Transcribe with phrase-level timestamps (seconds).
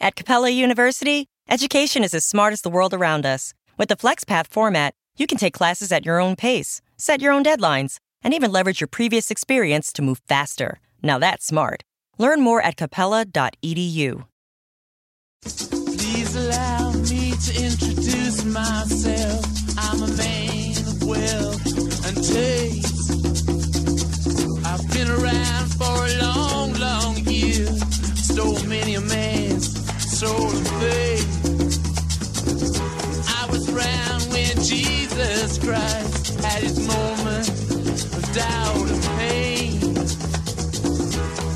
[0.00, 3.52] At Capella University, education is as smart as the world around us.
[3.76, 7.42] With the FlexPath format, you can take classes at your own pace, set your own
[7.42, 10.78] deadlines, and even leverage your previous experience to move faster.
[11.02, 11.82] Now that's smart.
[12.16, 14.24] Learn more at capella.edu.
[15.42, 19.44] Please allow me to introduce myself.
[19.78, 21.66] I'm a man of wealth
[22.06, 23.10] and taste.
[24.64, 26.47] I've been around for a long,
[30.26, 31.26] and faith.
[33.28, 37.48] I was around when Jesus Christ had his moment
[38.16, 39.78] of doubt and pain.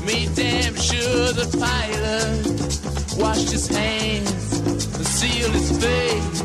[0.05, 4.57] Made damn sure the Pilate washed his hands
[4.95, 6.43] and sealed his face.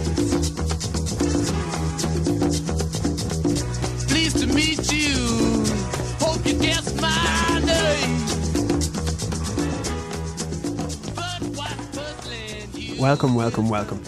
[4.09, 5.65] Pleased to meet you.
[6.19, 7.58] Hope you guessed my
[12.99, 14.03] Welcome, welcome, welcome.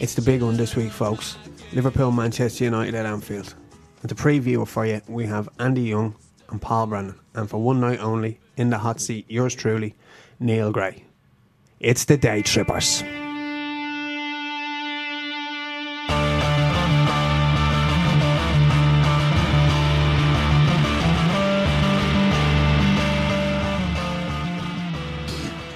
[0.00, 1.36] It's the big one this week, folks.
[1.72, 3.54] Liverpool, Manchester United at Anfield.
[4.00, 6.16] And to preview it for you, we have Andy Young
[6.50, 7.14] and Paul Brennan.
[7.34, 9.94] And for one night only, in the hot seat, yours truly,
[10.40, 11.04] Neil Gray.
[11.78, 13.04] It's the Day Trippers.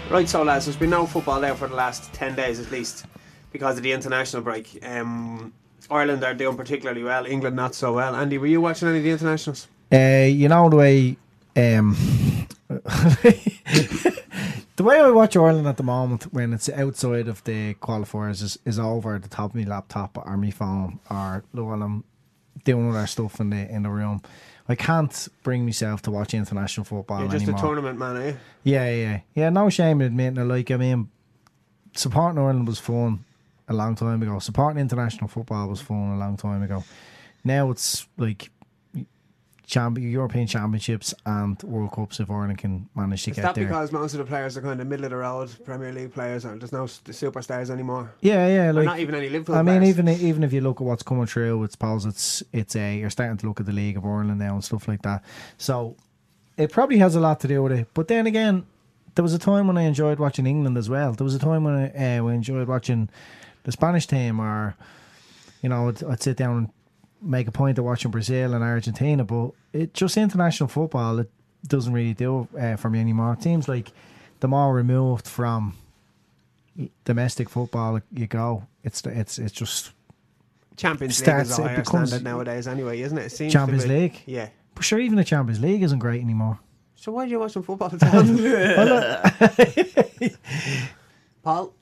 [0.09, 3.07] Right, so lads, there's been no football there for the last 10 days at least
[3.51, 4.79] because of the international break.
[4.87, 5.53] Um,
[5.91, 8.15] Ireland are doing particularly well, England not so well.
[8.15, 9.67] Andy, were you watching any of the internationals?
[9.93, 11.17] Uh, you know the way,
[11.57, 11.97] um,
[14.77, 18.59] the way I watch Ireland at the moment when it's outside of the qualifiers is,
[18.65, 22.05] is over the top of my laptop or my phone or while I'm
[22.65, 24.23] doing other stuff in the in the room.
[24.69, 27.59] I can't bring myself to watch international football You're just anymore.
[27.59, 28.37] a tournament man, you?
[28.65, 29.51] Yeah, yeah, yeah.
[29.51, 30.45] No shame in admitting it.
[30.45, 31.09] Like, I mean,
[31.95, 33.25] supporting Ireland was fun
[33.69, 34.39] a long time ago.
[34.41, 36.85] Supporting international football was fun a long time ago.
[37.45, 38.51] Now it's like
[39.67, 43.65] champ- European Championships and World Cups if Ireland can manage to Is get that there.
[43.67, 46.45] because most of the players are kind of middle of the road Premier League players?
[46.47, 48.13] Or there's no s- superstars anymore.
[48.21, 48.71] yeah, yeah.
[48.71, 49.89] Like, not even any Liverpool I mean, players.
[49.99, 53.11] even even if you look at what's coming through, I suppose it's it's a you're
[53.11, 55.25] starting to look at the League of Ireland now and stuff like that.
[55.59, 55.97] So
[56.57, 57.89] it probably has a lot to do with it.
[57.93, 58.65] But then again,
[59.15, 61.13] there was a time when I enjoyed watching England as well.
[61.13, 63.09] There was a time when I, uh, we enjoyed watching
[63.65, 64.75] the Spanish team, or
[65.63, 66.69] you know, I'd, I'd sit down and
[67.23, 69.25] make a point of watching Brazil and Argentina.
[69.25, 71.31] But it just international football, it
[71.67, 73.33] doesn't really do uh, for me anymore.
[73.35, 73.91] It seems like
[74.41, 75.75] the more removed from
[77.05, 79.93] domestic football you go, it's it's it's just
[80.77, 83.27] Champions League starts- is a it higher becomes- standard nowadays anyway, isn't it?
[83.27, 83.95] it seems Champions to be.
[83.95, 84.23] League.
[84.27, 84.49] Yeah.
[84.75, 86.59] But sure, even the Champions League isn't great anymore.
[86.97, 89.57] So why do you watch some football then?
[91.43, 91.73] Paul?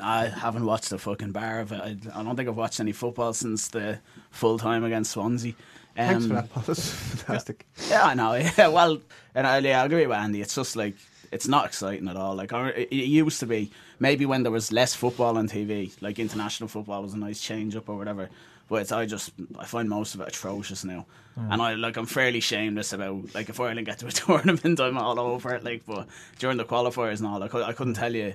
[0.00, 1.80] I haven't watched a fucking bar of it.
[1.80, 3.98] I, I don't think I've watched any football since the
[4.30, 5.54] full time against Swansea.
[5.96, 6.62] Um, Thanks for that, Paul.
[6.66, 7.66] That's fantastic.
[7.88, 8.32] Yeah, I know.
[8.58, 9.00] Yeah, well,
[9.34, 10.40] and I, yeah, I agree with Andy.
[10.40, 10.94] It's just like
[11.32, 12.34] it's not exciting at all.
[12.34, 13.70] Like it, used to be.
[13.98, 17.76] Maybe when there was less football on TV, like international football was a nice change
[17.76, 18.30] up or whatever.
[18.68, 21.04] But it's, I just I find most of it atrocious now,
[21.36, 24.96] and I like I'm fairly shameless about like if Ireland get to a tournament, I'm
[24.96, 25.64] all over it.
[25.64, 26.06] Like, but
[26.38, 28.34] during the qualifiers and all, cou- I couldn't tell you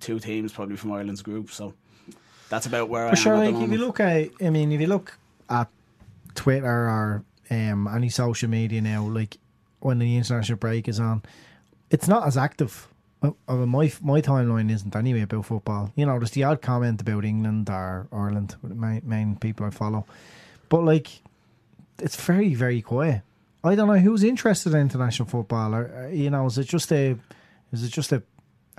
[0.00, 1.50] two teams probably from Ireland's group.
[1.50, 1.74] So
[2.48, 4.72] that's about where I But am sure, at like if you look at, I mean,
[4.72, 5.68] if you look at
[6.34, 9.38] Twitter or um, any social media now, like
[9.80, 11.22] when the international break is on,
[11.90, 12.88] it's not as active.
[13.22, 15.92] Uh, uh, my my timeline isn't anyway about football.
[15.96, 19.70] You know, there's the odd comment about England or Ireland, the main, main people I
[19.70, 20.06] follow,
[20.68, 21.08] but like,
[21.98, 23.22] it's very very quiet.
[23.64, 25.74] I don't know who's interested in international football.
[25.74, 27.16] Or, uh, you know, is it just a,
[27.72, 28.22] is it just a,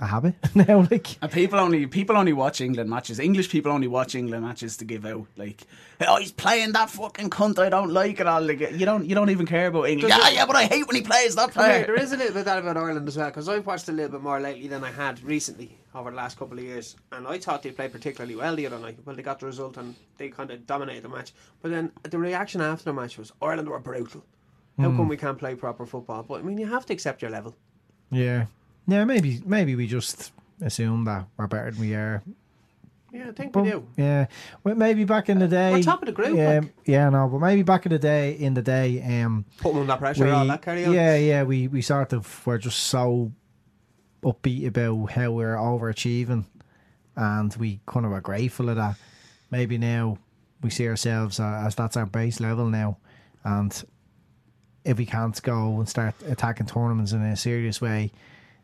[0.00, 0.86] a habit now?
[0.90, 3.18] Like, And people only people only watch England matches.
[3.18, 5.66] English people only watch England matches to give out like,
[6.00, 7.58] oh, he's playing that fucking cunt.
[7.58, 8.26] I don't like it.
[8.26, 10.12] All like, you don't you don't even care about England.
[10.12, 11.86] Does Yeah, it- yeah, but I hate when he plays that Come here, player.
[11.86, 13.92] there is a little bit of that about Ireland as well because I've watched a
[13.92, 17.26] little bit more lately than I had recently over the last couple of years, and
[17.26, 18.98] I thought they played particularly well the other night.
[19.04, 21.32] Well, they got the result and they kind of dominated the match.
[21.62, 24.24] But then the reaction after the match was Ireland were brutal.
[24.78, 24.96] How hmm.
[24.96, 26.22] come we can't play proper football?
[26.22, 27.54] But I mean, you have to accept your level.
[28.10, 28.46] Yeah,
[28.90, 29.04] yeah.
[29.04, 30.32] Maybe maybe we just
[30.62, 32.22] assume that we're better than we are.
[33.12, 33.86] Yeah, I think But, we do.
[33.96, 34.26] yeah,
[34.62, 36.72] well, maybe back in the day, We're top of the group, Yeah, like.
[36.84, 39.96] yeah, no, but maybe back in the day, in the day, um, Put them under
[39.96, 40.92] pressure, we, all that carry on.
[40.92, 43.32] yeah, yeah, we we sort of were just so
[44.22, 46.44] upbeat about how we're overachieving,
[47.16, 48.94] and we kind of were grateful of that.
[49.50, 50.18] Maybe now
[50.62, 52.98] we see ourselves uh, as that's our base level now,
[53.42, 53.72] and
[54.84, 58.12] if we can't go and start attacking tournaments in a serious way,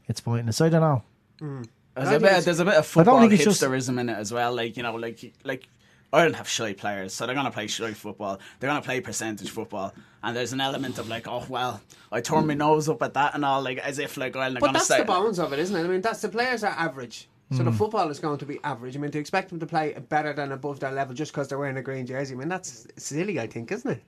[0.08, 0.60] it's pointless.
[0.60, 1.02] I don't know.
[1.40, 1.68] Mm.
[1.94, 2.44] There's I a bit.
[2.44, 4.54] There's a bit of I don't football think it's just- hipsterism in it as well.
[4.54, 5.68] Like you know, like like
[6.12, 8.38] Ireland have shy players, so they're gonna play shy football.
[8.60, 9.92] They're gonna play percentage football,
[10.22, 11.80] and there's an element of like, oh well,
[12.12, 12.58] I turn my mm.
[12.58, 14.98] nose up at that and all, like as if like Ireland are But gonna say.
[14.98, 15.00] that's say.
[15.00, 15.84] the bones of it, isn't it?
[15.84, 17.28] I mean, that's the players are average.
[17.52, 17.66] So Hmm.
[17.66, 17.78] the mm.
[17.78, 18.96] football is going to be average.
[18.96, 21.58] I mean, to expect them to play better than above their level just because they're
[21.58, 24.02] wearing a green jersey, I mean, that's silly, I think, isn't it?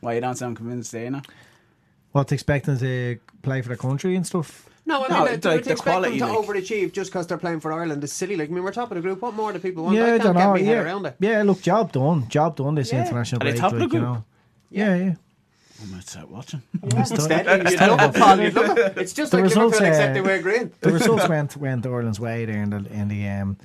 [0.00, 1.22] Why you don't sound convinced, do you know?
[2.10, 4.68] What expecting to play for the country and stuff?
[4.88, 6.92] No, I No, mean, it's to, like to the expect quality, them to like- overachieve
[6.92, 8.36] just because they're playing for Ireland is silly.
[8.36, 9.20] Like, I mean, we're top of the group.
[9.22, 9.96] What more do people want?
[9.96, 10.40] Yeah, I I can't don't know.
[10.40, 11.14] get my head Yeah, around it.
[11.20, 11.42] yeah.
[11.42, 12.26] Look, job done.
[12.28, 12.74] Job done.
[12.74, 13.02] This Yeah.
[13.02, 14.10] international Are they break, top of the like you group?
[14.14, 14.24] know.
[14.70, 15.14] Yeah, yeah.
[15.80, 16.62] I might start watching.
[16.82, 18.40] Instead, you'd love it, Paul.
[18.40, 18.96] You'd love it.
[18.98, 20.72] It's just The like results, Liverpool, except uh, they wear green.
[20.80, 23.56] the results went went Ireland's way there in the in the um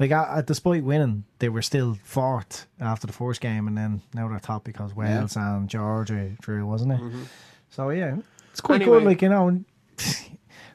[0.00, 4.00] like uh, uh, despite winning they were still fourth after the first game and then
[4.14, 7.00] now they're top because Wales and Georgia drew wasn't it
[7.68, 8.16] so yeah
[8.50, 8.98] it's quite Anyway.
[8.98, 9.62] good like you know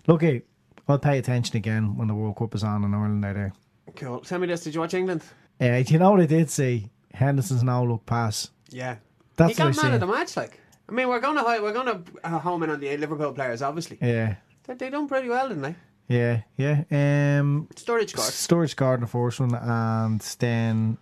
[0.08, 0.40] look eh,
[0.88, 3.54] I'll pay attention again when the World Cup is on in Ireland are there
[3.96, 4.20] Cool.
[4.20, 4.64] Tell me this.
[4.64, 5.24] Did you watch England?
[5.62, 8.96] uh, you know what I did see Henderson's no look pass Yeah.
[9.38, 10.60] that's he got what I man of see the match, like.
[10.88, 13.62] I mean, we're going to we're going to uh, home in on the Liverpool players,
[13.62, 13.98] obviously.
[14.02, 14.36] yeah
[14.66, 15.76] They, they done pretty well, didn't they?
[16.08, 18.68] yeah yeah um Sturridge scored.
[18.70, 21.00] Sturridge in the first one and then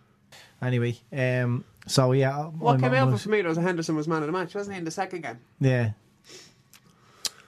[0.62, 4.08] anyway um so yeah What I'm- came I'm out gonna- for me was Henderson was
[4.08, 5.40] man of the match, wasn't he, in the second game?
[5.60, 5.92] Yeah.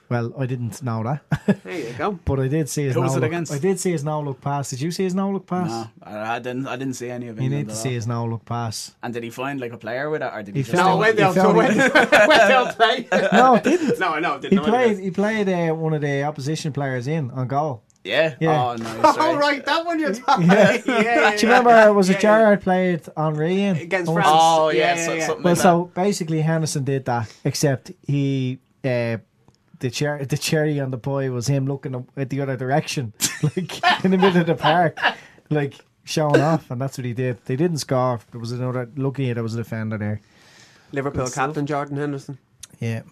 [0.08, 2.12] Well, I didn't know that, There you go.
[2.24, 3.28] but I did see his Who no was it look.
[3.30, 3.52] against?
[3.52, 4.70] I did see his no look pass.
[4.70, 5.68] Did you see his now look pass?
[5.68, 6.66] No, I, I didn't.
[6.68, 7.42] I didn't see any of it.
[7.42, 8.94] You need to see his now look pass.
[9.02, 10.76] And did he find like a player with it, or did he, He just?
[10.76, 13.08] found- No, when he they'll, so found when, when they'll play.
[13.32, 13.98] No, it didn't.
[13.98, 14.38] no, I know.
[14.38, 14.98] Didn't He know played.
[14.98, 17.82] He played uh, one of the opposition players in on goal.
[18.04, 18.36] yeah.
[18.40, 18.62] Yeah.
[18.62, 18.96] Oh, nice.
[19.02, 19.38] Oh, right.
[19.40, 20.78] right, that one you're talking yeah.
[20.86, 21.92] yeah, yeah, Do you remember?
[21.92, 22.56] Was Yeah, it yeah.
[22.56, 24.12] Played Henry in Against?
[24.12, 24.28] France.
[24.30, 25.26] Oh Yeah, yeah, yeah, so, yeah.
[25.26, 29.16] something Well, like so basically Henderson did that, except he uh,
[29.80, 33.12] the cher- the cherry on the pie was him looking at the other direction,
[33.42, 34.98] like in the middle of the park,
[35.50, 35.74] like
[36.04, 37.44] showing off, and that's what he did.
[37.44, 38.20] They didn't score.
[38.30, 38.88] There was another.
[38.96, 40.20] Lucky there was a defender there.
[40.92, 42.38] Liverpool captain Jordan Henderson.
[42.80, 43.02] Yeah.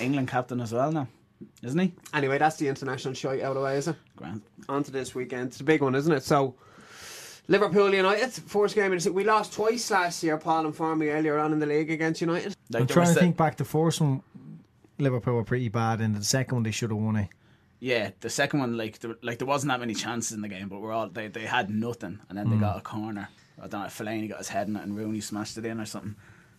[0.00, 1.08] England captain as well now,
[1.62, 1.92] isn't he?
[2.12, 3.96] Anyway, that's the international shite out of the way, is it?
[4.16, 4.42] Grant.
[4.68, 5.48] On to this weekend.
[5.48, 6.22] It's a big one, isn't it?
[6.22, 6.54] So,
[7.48, 11.08] Liverpool United, first game of the se- We lost twice last year, Paul informed me
[11.10, 12.54] earlier on in the league against United.
[12.70, 13.56] Like, I'm trying to think back.
[13.56, 14.22] The first one,
[14.98, 17.28] Liverpool were pretty bad, and the second one they should have won it.
[17.78, 20.68] Yeah, the second one, like, there, like there wasn't that many chances in the game,
[20.68, 22.62] but we're all they, they had nothing, and then they hmm.
[22.62, 23.28] got a corner.
[23.58, 25.86] I don't know, Fellaini got his head in it, and Rooney smashed it in or
[25.86, 26.16] something.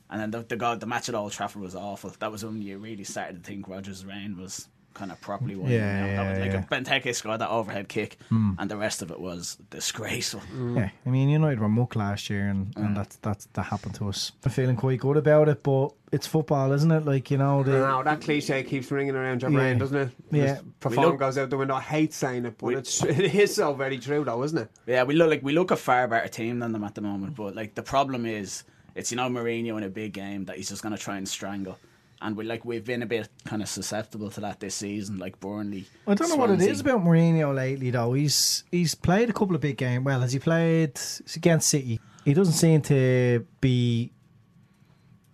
[0.10, 2.14] And then the the, god, the match at Old Trafford was awful.
[2.20, 5.70] That was when you really started to think Rodgers' reign was kind of properly won.
[5.70, 6.16] Yeah, you know?
[6.16, 6.78] that yeah, was like yeah.
[6.78, 8.54] a Benteke scored that overhead kick, hmm.
[8.58, 10.42] and the rest of it was disgraceful.
[10.54, 10.78] Mm.
[10.78, 14.10] Yeah, I mean United were muck last year, and, and that's that's that happened to
[14.10, 14.32] us.
[14.44, 17.06] I'm feeling quite good about it, but it's football, isn't it?
[17.06, 19.58] Like you know, the, No, that cliche keeps ringing around your Yeah.
[19.58, 20.10] brain, doesn't it?
[20.32, 20.48] Yeah.
[20.48, 21.76] Just Perform look- goes out the window.
[21.76, 24.72] I hate saying it, but We- it's, it is so very true, though, isn't it?
[24.86, 27.36] Yeah, we look like we look a far better team than them at the moment.
[27.36, 28.64] But like the problem is,
[28.96, 31.28] it's you know Mourinho in a big game that he's just going to try and
[31.28, 31.78] strangle,
[32.22, 35.18] and we like we've been a bit kind of susceptible to that this season.
[35.18, 38.14] Like Burnley, I don't know what it is about Mourinho lately, though.
[38.14, 40.06] He's he's played a couple of big games.
[40.06, 41.00] Well, has he played
[41.36, 42.00] against City?
[42.26, 44.12] He doesn't seem to be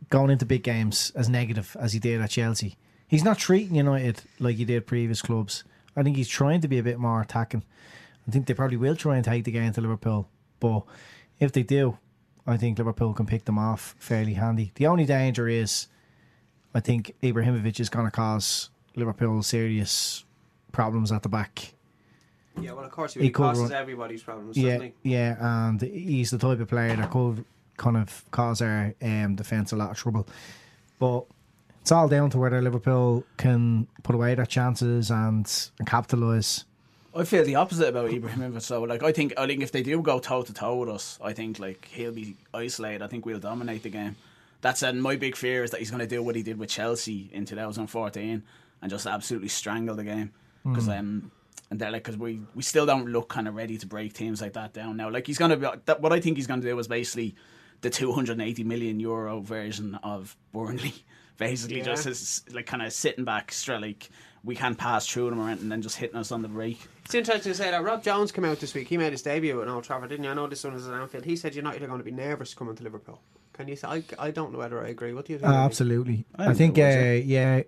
[0.09, 2.77] going into big games as negative as he did at Chelsea.
[3.07, 5.63] He's not treating United like he did previous clubs.
[5.95, 7.63] I think he's trying to be a bit more attacking.
[8.27, 10.83] I think they probably will try and take the game to Liverpool, but
[11.39, 11.97] if they do,
[12.45, 14.71] I think Liverpool can pick them off fairly handy.
[14.75, 15.87] The only danger is,
[16.73, 20.25] I think Ibrahimovic is going to cause Liverpool serious
[20.71, 21.73] problems at the back.
[22.59, 26.59] Yeah, well, of course, He causes run- everybody's problems, Yeah, yeah, and he's the type
[26.59, 27.43] of player that could
[27.77, 30.27] kind of cause our um, defence a lot of trouble.
[30.99, 31.25] But
[31.81, 36.65] it's all down to whether Liverpool can put away their chances and, and capitalise.
[37.15, 38.61] I feel the opposite about Ibrahimovic.
[38.61, 41.19] So like I think I think if they do go toe to toe with us,
[41.23, 43.01] I think like he'll be isolated.
[43.03, 44.15] I think we'll dominate the game.
[44.63, 46.69] That's said, my big fear is that he's going to do what he did with
[46.69, 48.43] Chelsea in 2014
[48.81, 50.31] and just absolutely strangle the game
[50.65, 51.31] because um
[51.69, 54.41] and they're like because we we still don't look kind of ready to break teams
[54.41, 55.09] like that down now.
[55.09, 57.35] Like he's going to be that, what I think he's going to do is basically
[57.81, 60.93] the 280 million euro version of Burnley.
[61.37, 61.85] Basically, Yeah.
[61.85, 64.09] just as like kind of sitting back, straight like
[64.43, 66.79] we can't pass through them or anything, and then just hitting us on the break.
[67.05, 68.87] It's interesting to say that Rob Jones came out this week.
[68.87, 70.29] He made his debut at Old Trafford, didn't you?
[70.31, 71.25] I know this one is at Anfield.
[71.25, 73.19] He said United are not going to be nervous coming to Liverpool.
[73.53, 73.87] Can you say?
[73.87, 75.13] I, I don't know whether I agree.
[75.13, 75.51] What do you think?
[75.51, 76.25] Uh, absolutely.
[76.35, 77.61] I I, think think, it was, uh, yeah,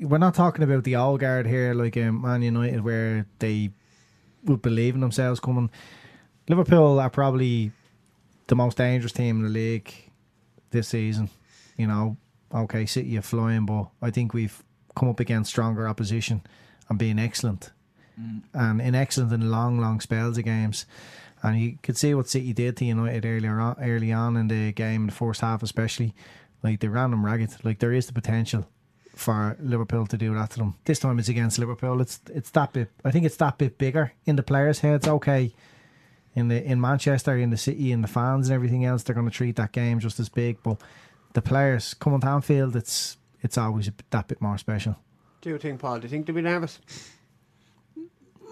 [0.00, 3.70] we're not talking about the old guard here, like um, Man United, where they
[4.44, 5.70] would believe in themselves coming.
[6.48, 7.70] Liverpool are probably
[8.48, 9.92] the most dangerous team in the league
[10.70, 11.30] this season.
[11.76, 12.16] You know,
[12.52, 14.62] okay, City are flying, but I think we've
[14.96, 16.42] come up against stronger opposition
[16.88, 17.70] and being excellent.
[18.52, 20.84] And in excellent in long, long spells of games.
[21.42, 24.72] And you could see what City did to United earlier on, early on in the
[24.72, 26.14] game, the first half especially.
[26.62, 27.50] Like they ran them ragged.
[27.64, 28.68] Like there is the potential
[29.14, 30.76] for Liverpool to do that to them.
[30.84, 32.00] This time it's against Liverpool.
[32.00, 32.90] It's it's that bit.
[33.04, 35.08] I think it's that bit bigger in the players' heads.
[35.08, 35.52] Okay,
[36.34, 39.28] in the in Manchester, in the city, in the fans and everything else, they're going
[39.28, 40.62] to treat that game just as big.
[40.62, 40.80] But
[41.32, 44.96] the players coming to Anfield, it's it's always that bit more special.
[45.40, 45.98] do you think, Paul?
[45.98, 46.78] Do you think they'll be nervous?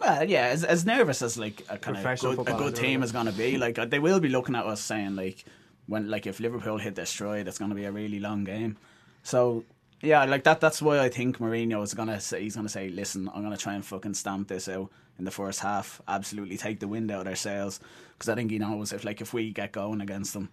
[0.01, 3.03] Well, yeah, as, as nervous as like a kind of good, a good isn't team
[3.03, 3.05] it?
[3.05, 5.45] is going to be, like uh, they will be looking at us saying like
[5.87, 8.77] when like if Liverpool hit their stride, it's going to be a really long game.
[9.23, 9.65] So
[10.03, 10.61] yeah, like that.
[10.61, 13.75] That's why I think Mourinho is gonna say he's gonna say, listen, I'm gonna try
[13.75, 16.01] and fucking stamp this out in the first half.
[16.09, 17.81] Absolutely take the wind out of their sails
[18.15, 20.49] because I think he knows if like if we get going against them,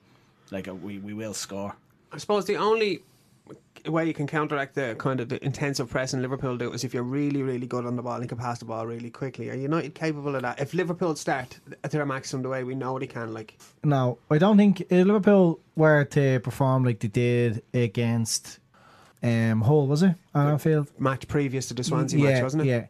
[0.51, 1.75] like uh, we we will score.
[2.11, 3.03] I suppose the only
[3.85, 6.93] way you can counteract the kind of the intensive press pressing Liverpool do is if
[6.93, 9.49] you're really, really good on the ball and can pass the ball really quickly.
[9.49, 10.59] Are United capable of that?
[10.59, 14.37] If Liverpool start at their maximum the way we know they can, like No, I
[14.37, 18.59] don't think if Liverpool were to perform like they did against
[19.21, 20.15] um, Hull, was it?
[20.33, 20.91] Anfield?
[20.99, 22.67] match previous to the Swansea yeah, match, wasn't it?
[22.67, 22.85] Yeah.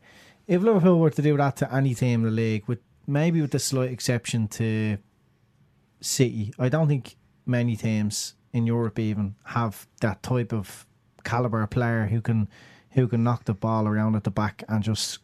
[0.47, 3.51] If Liverpool were to do that to any team in the league, with maybe with
[3.51, 4.97] the slight exception to
[6.01, 7.15] City, I don't think
[7.45, 10.85] many teams in Europe even have that type of
[11.23, 12.47] caliber player who can
[12.91, 15.19] who can knock the ball around at the back and just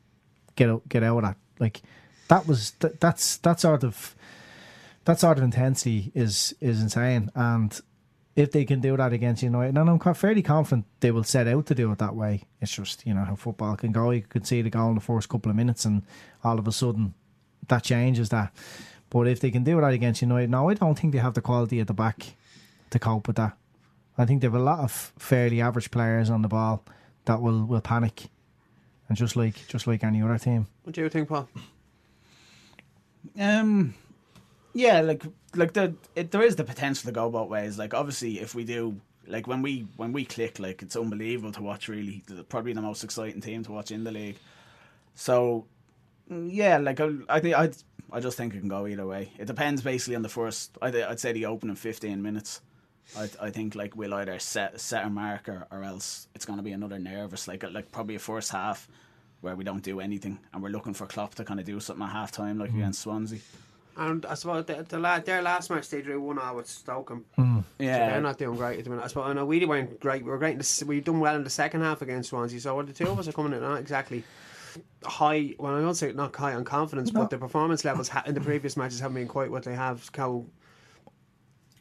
[0.55, 1.37] get out, get out that.
[1.59, 1.81] Like
[2.27, 4.15] that was that, that's that sort of
[5.05, 7.81] that sort of intensity is is insane and
[8.35, 11.47] if they can do that against United, and I'm quite fairly confident they will set
[11.47, 12.43] out to do it that way.
[12.61, 14.09] It's just you know how football can go.
[14.09, 16.03] You could see the goal in the first couple of minutes, and
[16.43, 17.13] all of a sudden
[17.67, 18.51] that changes that.
[19.09, 21.41] But if they can do that against United, no, I don't think they have the
[21.41, 22.35] quality at the back
[22.93, 23.57] to cope with that.
[24.17, 26.83] I think they have a lot of fairly average players on the ball
[27.25, 28.29] that will, will panic,
[29.09, 30.67] and just like just like any other team.
[30.83, 31.49] What do you think, Paul?
[33.39, 33.95] Um,
[34.73, 35.23] yeah, like
[35.55, 37.77] like the it, there is the potential to go both ways.
[37.77, 41.61] Like obviously, if we do like when we when we click, like it's unbelievable to
[41.61, 41.87] watch.
[41.87, 44.37] Really, They're probably the most exciting team to watch in the league.
[45.15, 45.65] So
[46.31, 47.71] mm, yeah, like I, I think I
[48.11, 49.31] I just think it can go either way.
[49.39, 50.77] It depends basically on the first.
[50.81, 52.61] I'd, I'd say the opening fifteen minutes.
[53.17, 56.63] I I think like we'll either set set a marker or else it's going to
[56.63, 58.87] be another nervous like like probably a first half
[59.41, 62.05] where we don't do anything and we're looking for Klopp to kind of do something
[62.05, 62.79] at half time like hmm.
[62.79, 63.39] against Swansea.
[63.95, 67.11] And I suppose the, the la- their last match they drew one 0 with Stoke.
[67.11, 67.59] and So hmm.
[67.77, 69.03] Yeah, they're not doing great at the minute.
[69.03, 70.23] I suppose I know we weren't great.
[70.23, 70.53] We were great.
[70.53, 72.59] In the, s- we done well in the second half against Swansea.
[72.59, 74.23] So the two of us are coming in not exactly
[75.03, 75.53] high.
[75.59, 78.41] Well, I don't say not high on confidence, but the performance levels ha- in the
[78.41, 80.09] previous matches haven't been quite what they have.
[80.15, 80.45] How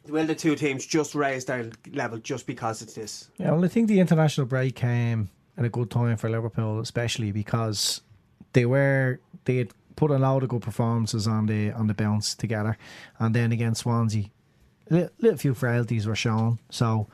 [0.07, 3.29] will the two teams just raise their level just because it's this?
[3.37, 7.31] Yeah, well, I think the international break came at a good time for Liverpool, especially
[7.31, 8.01] because
[8.53, 12.35] they were they had put a lot of good performances on the on the bounce
[12.35, 12.77] together,
[13.19, 14.25] and then against Swansea,
[14.89, 16.59] a little, little few frailties were shown.
[16.69, 17.07] So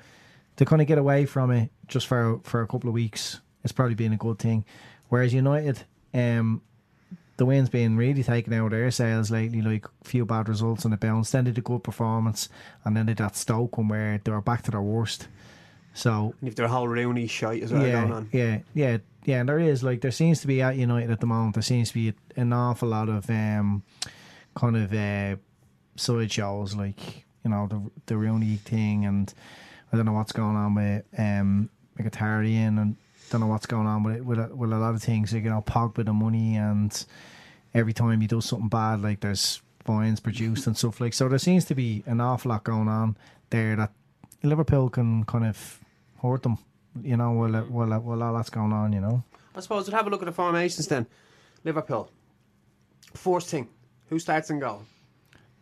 [0.55, 3.73] to kind of get away from it just for for a couple of weeks, it's
[3.73, 4.65] probably been a good thing.
[5.09, 6.61] Whereas United, um,
[7.39, 10.83] the wind's been really taken out of their sails lately, like a few bad results
[10.83, 11.31] on the bounce.
[11.31, 12.49] Then they did a good performance,
[12.83, 15.29] and then they got Stoke one where they were back to their worst.
[15.93, 18.29] So And if their whole Rooney shite as well going on.
[18.33, 19.39] yeah, yeah, yeah.
[19.39, 21.55] And there is like there seems to be at United at the moment.
[21.55, 23.83] There seems to be an awful lot of um,
[24.55, 25.37] kind of uh,
[25.95, 29.33] side shows, like you know the the Rooney thing, and
[29.93, 32.97] I don't know what's going on with um, Mkhitaryan, and
[33.31, 35.33] don't know what's going on with with a, with a lot of things.
[35.33, 37.05] Like, you know, Pogba the money, and
[37.73, 41.13] every time he does something bad, like there's fines produced and stuff like.
[41.13, 43.17] So there seems to be an awful lot going on
[43.49, 43.91] there that
[44.43, 45.79] Liverpool can kind of
[46.21, 46.57] hurt them.
[47.01, 49.23] You know, while while while all that's going on, you know.
[49.55, 51.07] I suppose we'll have a look at the formations then.
[51.63, 52.09] Liverpool.
[53.13, 53.67] First thing,
[54.07, 54.83] who starts in goal?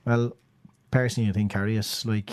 [0.05, 0.36] Well,
[0.91, 2.31] personally, I think Karius, like,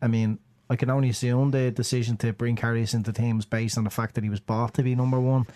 [0.00, 0.38] I mean,
[0.72, 4.14] I can only assume the decision to bring Karius into teams based on the fact
[4.14, 5.46] that he was bought to be number one,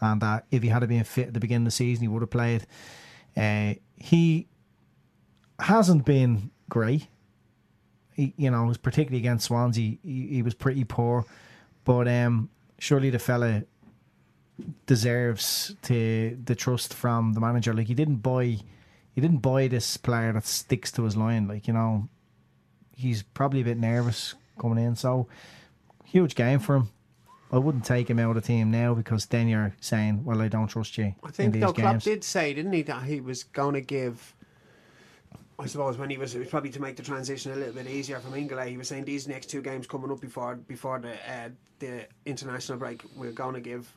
[0.00, 2.22] and that if he had been fit at the beginning of the season, he would
[2.22, 2.66] have played.
[3.36, 4.48] Uh, he
[5.60, 7.06] hasn't been great.
[8.14, 11.24] He, you know, particularly against Swansea, he, he was pretty poor.
[11.84, 12.50] But um,
[12.80, 13.62] surely the fella
[14.86, 17.72] deserves to the trust from the manager.
[17.72, 18.58] Like he didn't buy,
[19.12, 21.46] he didn't buy this player that sticks to his line.
[21.46, 22.08] Like you know,
[22.90, 24.96] he's probably a bit nervous coming in.
[24.96, 25.28] So
[26.04, 26.90] huge game for him.
[27.52, 30.48] I wouldn't take him out of the team now because then you're saying, "Well, I
[30.48, 32.04] don't trust you." I think in though these Klopp games.
[32.04, 34.34] did say, didn't he, that he was going to give.
[35.56, 37.86] I suppose when he was, it was probably to make the transition a little bit
[37.86, 38.68] easier from England.
[38.68, 42.78] He was saying these next two games coming up before before the uh, the international
[42.78, 43.92] break, we're going to give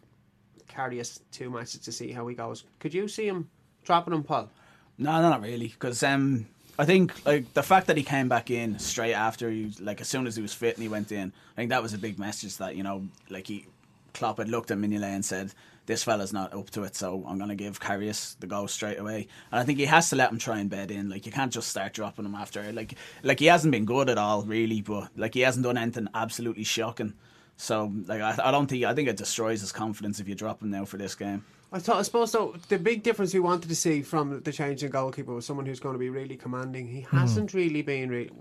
[0.69, 2.63] Karius two matches to see how he goes.
[2.79, 3.49] Could you see him
[3.83, 4.49] dropping him, Paul?
[4.97, 5.69] No, no, not really.
[5.69, 6.47] Because um,
[6.79, 10.07] I think like the fact that he came back in straight after he like as
[10.07, 12.19] soon as he was fit and he went in, I think that was a big
[12.19, 13.65] message that you know like he
[14.13, 15.53] Klopp had looked at Mignolet and said
[15.87, 18.99] this fella's not up to it, so I'm going to give Karius the go straight
[18.99, 19.27] away.
[19.51, 21.09] And I think he has to let him try and bed in.
[21.09, 22.93] Like you can't just start dropping him after like
[23.23, 26.63] like he hasn't been good at all really, but like he hasn't done anything absolutely
[26.65, 27.13] shocking.
[27.55, 30.61] So like I, I don't think I think it destroys his confidence if you drop
[30.61, 31.43] him now for this game.
[31.71, 34.83] I thought, I suppose, though, the big difference we wanted to see from the change
[34.83, 36.87] in goalkeeper was someone who's going to be really commanding.
[36.87, 38.09] He hasn't really been.
[38.09, 38.31] Really,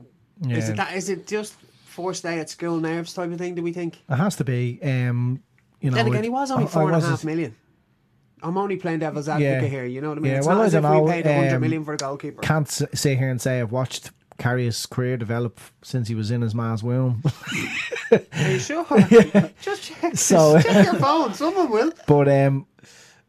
[0.42, 0.70] Is Yeah.
[0.70, 0.94] it that?
[0.94, 1.54] Is it just
[1.86, 3.54] forced day at school nerves type of thing?
[3.56, 4.00] Do we think?
[4.08, 4.78] It has to be.
[4.82, 5.42] Um,
[5.80, 7.56] you know, then again, it- he was only I- I four and a half million.
[8.42, 9.68] I'm only playing devil's advocate Yeah.
[9.68, 9.84] here.
[9.86, 10.32] You know what I mean?
[10.32, 11.94] Yeah, it's well, not I as if know, we paid a hundred um, million for
[11.94, 12.42] a goalkeeper.
[12.42, 16.42] Can't s- sit here and say I've watched Karius' career develop since he was in
[16.42, 17.22] his ma's womb.
[18.12, 18.84] Are you sure?
[19.62, 20.16] just check.
[20.16, 21.34] So- check your phone.
[21.34, 21.92] Someone will.
[22.06, 22.66] But um,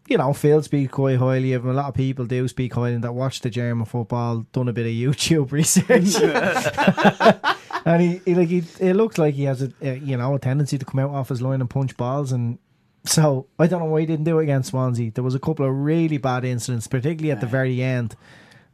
[0.08, 1.72] you know, Phil speak quite highly of him.
[1.72, 4.74] A lot of people do speak highly of that watch the German football, done a
[4.74, 6.22] bit of YouTube research,
[7.86, 10.40] and he, he like he, it looks like he has a, a you know a
[10.40, 12.60] tendency to come out off his line and punch balls and.
[13.06, 15.12] So I don't know why he didn't do it against Swansea.
[15.12, 18.18] There was a couple of really bad incidents, particularly at the very end.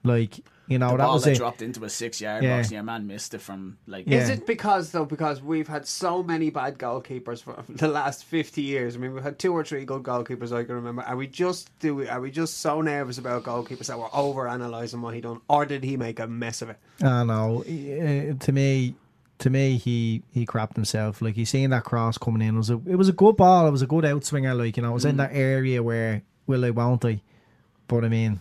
[0.04, 1.38] Like you know, The that ball was that it.
[1.38, 2.56] dropped into a six yard Yeah.
[2.58, 4.20] box and your man missed it from like Yeah.
[4.20, 5.06] Is it because though?
[5.06, 8.96] Because we've had so many bad goalkeepers for the last fifty years.
[8.96, 11.02] I mean, we've had two or three good goalkeepers I can remember.
[11.04, 11.96] Are we just do?
[11.96, 15.42] We, Are we just so nervous about goalkeepers that we're over analysing what he done,
[15.50, 16.78] or did he make a mess of it?
[17.04, 17.62] I know.
[17.64, 18.96] Uh, to me,
[19.40, 21.22] to me, he he crapped himself.
[21.22, 22.56] Like he seen that cross coming in.
[22.56, 23.68] It was a it was a good ball.
[23.68, 24.58] It was a good outswinger.
[24.58, 27.22] Like you know, it was in that area where will I won't I?
[27.88, 28.40] But I mean,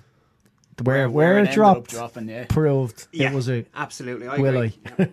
[0.82, 2.46] where where, it ended dropped dropping, yeah.
[2.48, 4.26] proved it was a absolutely.
[4.28, 4.78] I will agree.
[4.98, 5.08] I?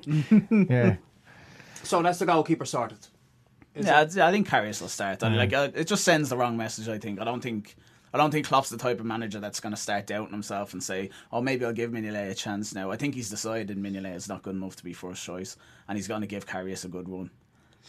[0.70, 0.96] yeah.
[1.84, 3.00] So that's the goalkeeper sorted.
[3.76, 4.18] Is Yeah, it?
[4.18, 5.24] I'd- think Karius will start.
[5.24, 6.88] I Like uh, it just sends the wrong message.
[6.88, 7.20] I think.
[7.20, 7.76] I don't think.
[8.12, 10.82] I don't think Klopp's the type of manager that's going to start doubting himself and
[10.84, 14.28] say, "Oh, maybe I'll give Mignolet a chance now." I think he's decided Mignolet is
[14.28, 17.08] not good enough to be first choice, and he's going to give Karius a good
[17.08, 17.30] run.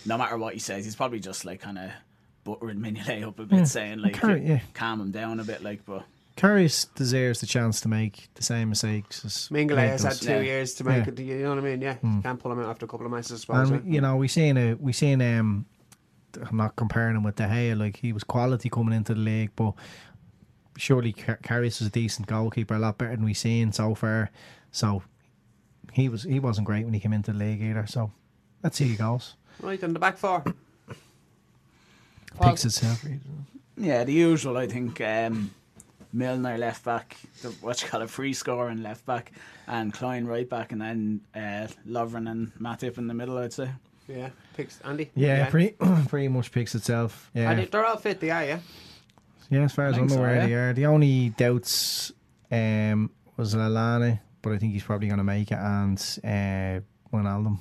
[0.05, 1.91] No matter what he says, he's probably just like kind of
[2.45, 4.61] buttering Mignolet up a bit, saying like, Kari- yeah.
[4.75, 5.87] calm him down a bit, like.
[5.87, 6.05] But
[6.37, 10.40] Karius deserves the chance to make the same mistakes as Mignolet has had two Yeah.
[10.40, 11.12] years to make Yeah.
[11.12, 11.19] it.
[11.19, 11.81] You know what I mean?
[11.83, 13.33] Yeah, can't pull him out after a couple of matches.
[13.33, 13.71] I suppose.
[13.71, 13.95] And yeah.
[13.95, 15.66] you know, we seen a we seen um
[16.49, 19.51] I'm not comparing him with De Gea, like he was quality coming into the league,
[19.57, 19.75] but
[20.77, 24.31] surely Car- Karius was a decent goalkeeper, a lot better than we've seen so far.
[24.71, 25.03] So
[25.93, 27.87] he was he wasn't great when he came into the league either.
[27.87, 28.12] So
[28.62, 29.35] let's see how he goes.
[29.61, 30.43] Right, and the back four.
[32.40, 33.05] Picks itself.
[33.77, 34.57] yeah, the usual.
[34.57, 35.51] I think um,
[36.12, 39.33] Milner left back, the, what you call it, free scoring left back,
[39.66, 43.38] and Clyne right back, and then uh, Lovren and Matip in the middle.
[43.38, 43.70] I'd say.
[44.09, 45.11] yeah, picks Andy.
[45.14, 45.77] Yeah, pretty
[46.09, 47.31] pretty much picks itself.
[47.35, 48.18] Yeah, And they're all fit.
[48.20, 48.44] They are.
[48.44, 48.59] Yeah.
[49.51, 49.61] yeah.
[49.62, 50.46] As far as I I'm think so, aware, yeah.
[50.46, 50.73] they are.
[50.73, 52.12] The only doubts
[52.51, 56.81] um was Lallana, but I think he's probably going to make it, and uh,
[57.16, 57.59] Wijnaldum.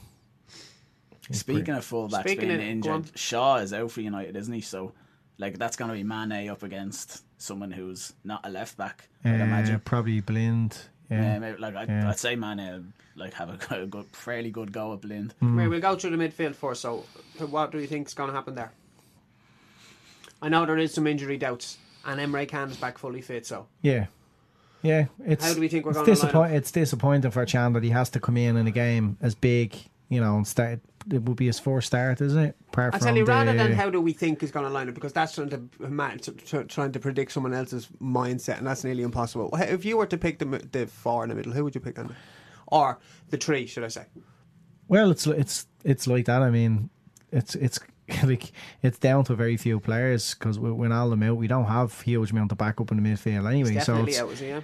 [1.32, 3.12] Speaking of fullbacks Speaking being of- injured.
[3.18, 4.62] Shaw is out for United, isn't he?
[4.62, 4.94] So,
[5.38, 9.10] like, that's going to be Mane up against someone who's not a left back.
[9.26, 9.80] I'd Uh, imagine.
[9.80, 10.78] probably Blind.
[11.10, 11.40] Yeah, Yeah.
[11.40, 12.10] maybe, like I'd, Yeah.
[12.10, 15.34] I'd say Mane like have a good, good, fairly good go at Blind.
[15.40, 15.58] Hmm.
[15.58, 16.82] Right, we'll go through the midfield first.
[16.82, 17.06] So,
[17.50, 18.72] what do you think is going to happen there?
[20.42, 23.46] I know there is some injury doubts, and Emre Can is back fully fit.
[23.46, 24.08] So, Yeah.
[24.82, 26.22] Yeah, it's How do we think we're it's gonna line up?
[26.22, 29.36] disappoint- It's disappointing for Can that he has to come in in a game as
[29.36, 29.76] big,
[30.10, 30.80] you know, and start.
[31.12, 32.56] It would be his first start, isn't it?
[32.68, 34.90] Apart I tell you, rather the- than how do we think is going to line
[34.90, 38.68] up, because that's trying to ma- t- t- trying to predict someone else's mindset, and
[38.68, 39.50] that's nearly impossible.
[39.54, 41.98] If you were to pick the the four in the middle, who would you pick
[41.98, 42.16] on?
[42.68, 44.06] Or the three, should I say?
[44.88, 46.42] Well, it's it's it's like that.
[46.42, 46.90] I mean,
[47.32, 47.80] it's it's
[48.24, 48.52] like
[48.84, 52.32] it's down to very few players because when all them out, we don't have huge
[52.32, 53.74] amount of backup in the midfield anyway.
[53.74, 54.42] He's so it's, out?
[54.42, 54.62] Yeah.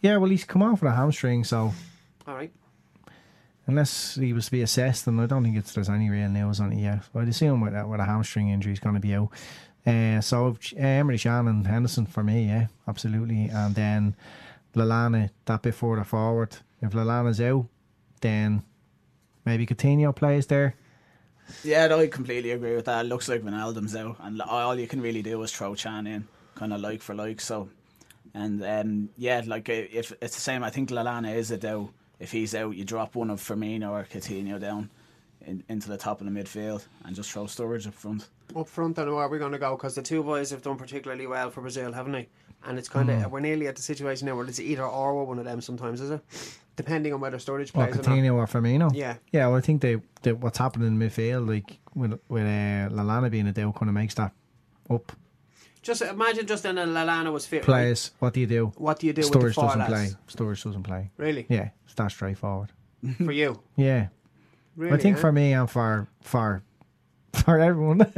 [0.00, 1.72] yeah, well, he's come off with a hamstring, so
[2.26, 2.52] All right.
[3.68, 6.58] Unless he was to be assessed, and I don't think it's there's any real news
[6.58, 7.04] on it yet.
[7.12, 9.30] But I'd assume with, with a hamstring injury, he's going to be out.
[9.86, 13.48] Uh, so uh, Emery Shannon, Henderson for me, yeah, absolutely.
[13.48, 14.16] And then
[14.74, 16.56] Lallana that bit further forward.
[16.80, 17.66] If Lallana's out,
[18.22, 18.62] then
[19.44, 20.74] maybe Coutinho plays there.
[21.62, 23.04] Yeah, I completely agree with that.
[23.04, 26.26] It looks like Ronaldo's out, and all you can really do is throw Can in,
[26.54, 27.40] kind of like for like.
[27.40, 27.68] So,
[28.34, 31.90] and um, yeah, like uh, if it's the same, I think Lallana is a doubt.
[32.20, 34.90] If he's out, you drop one of Firmino or Coutinho down
[35.46, 38.28] in, into the top of the midfield and just throw Sturridge up front.
[38.56, 39.76] Up front, and where we're we going to go?
[39.76, 42.28] Because the two boys have done particularly well for Brazil, haven't they?
[42.66, 45.28] And it's kind of we're nearly at the situation now where it's either or with
[45.28, 45.60] one of them.
[45.60, 46.20] Sometimes is it?
[46.74, 48.04] Depending on whether Sturridge Or plays or not.
[48.04, 48.90] Coutinho or Firmino.
[48.92, 49.16] Yeah.
[49.30, 53.30] Yeah, well, I think they, they what's happening in midfield, like with with uh, Lallana
[53.30, 54.32] being a deal, kind of makes that
[54.90, 55.12] up.
[55.82, 57.58] Just imagine just then a Lallana was fit.
[57.58, 57.64] right?
[57.64, 58.72] Players, what do you do?
[58.76, 59.92] What do you do with the Sturridge doesn't lads?
[59.92, 60.08] play.
[60.28, 61.10] Sturridge doesn't play.
[61.16, 61.46] Really?
[61.48, 62.72] Yeah, it's that straightforward.
[63.24, 63.60] For you?
[63.76, 64.08] Yeah,
[64.76, 64.92] Really?
[64.94, 65.20] I think eh?
[65.20, 66.62] for me and for for
[67.32, 68.12] for everyone,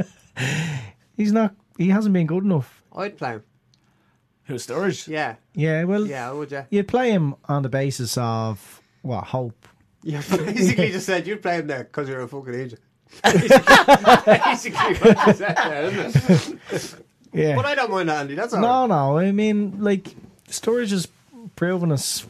[1.17, 1.55] he's not.
[1.77, 2.83] He hasn't been good enough.
[2.95, 3.43] I'd play him.
[4.45, 5.07] Who's Sturridge?
[5.07, 5.35] Yeah.
[5.53, 6.65] Yeah, well, Yeah, would you?
[6.69, 9.67] you'd play him on the basis of what hope.
[10.03, 12.81] You basically just said you'd play him there because you're a fucking agent.
[13.23, 17.00] basically what you said there, isn't it?
[17.33, 18.35] Yeah, But I don't mind Andy.
[18.35, 18.61] That's all.
[18.61, 19.17] no, no.
[19.17, 20.15] I mean, like
[20.49, 21.07] Sturridge has
[21.55, 22.25] proven us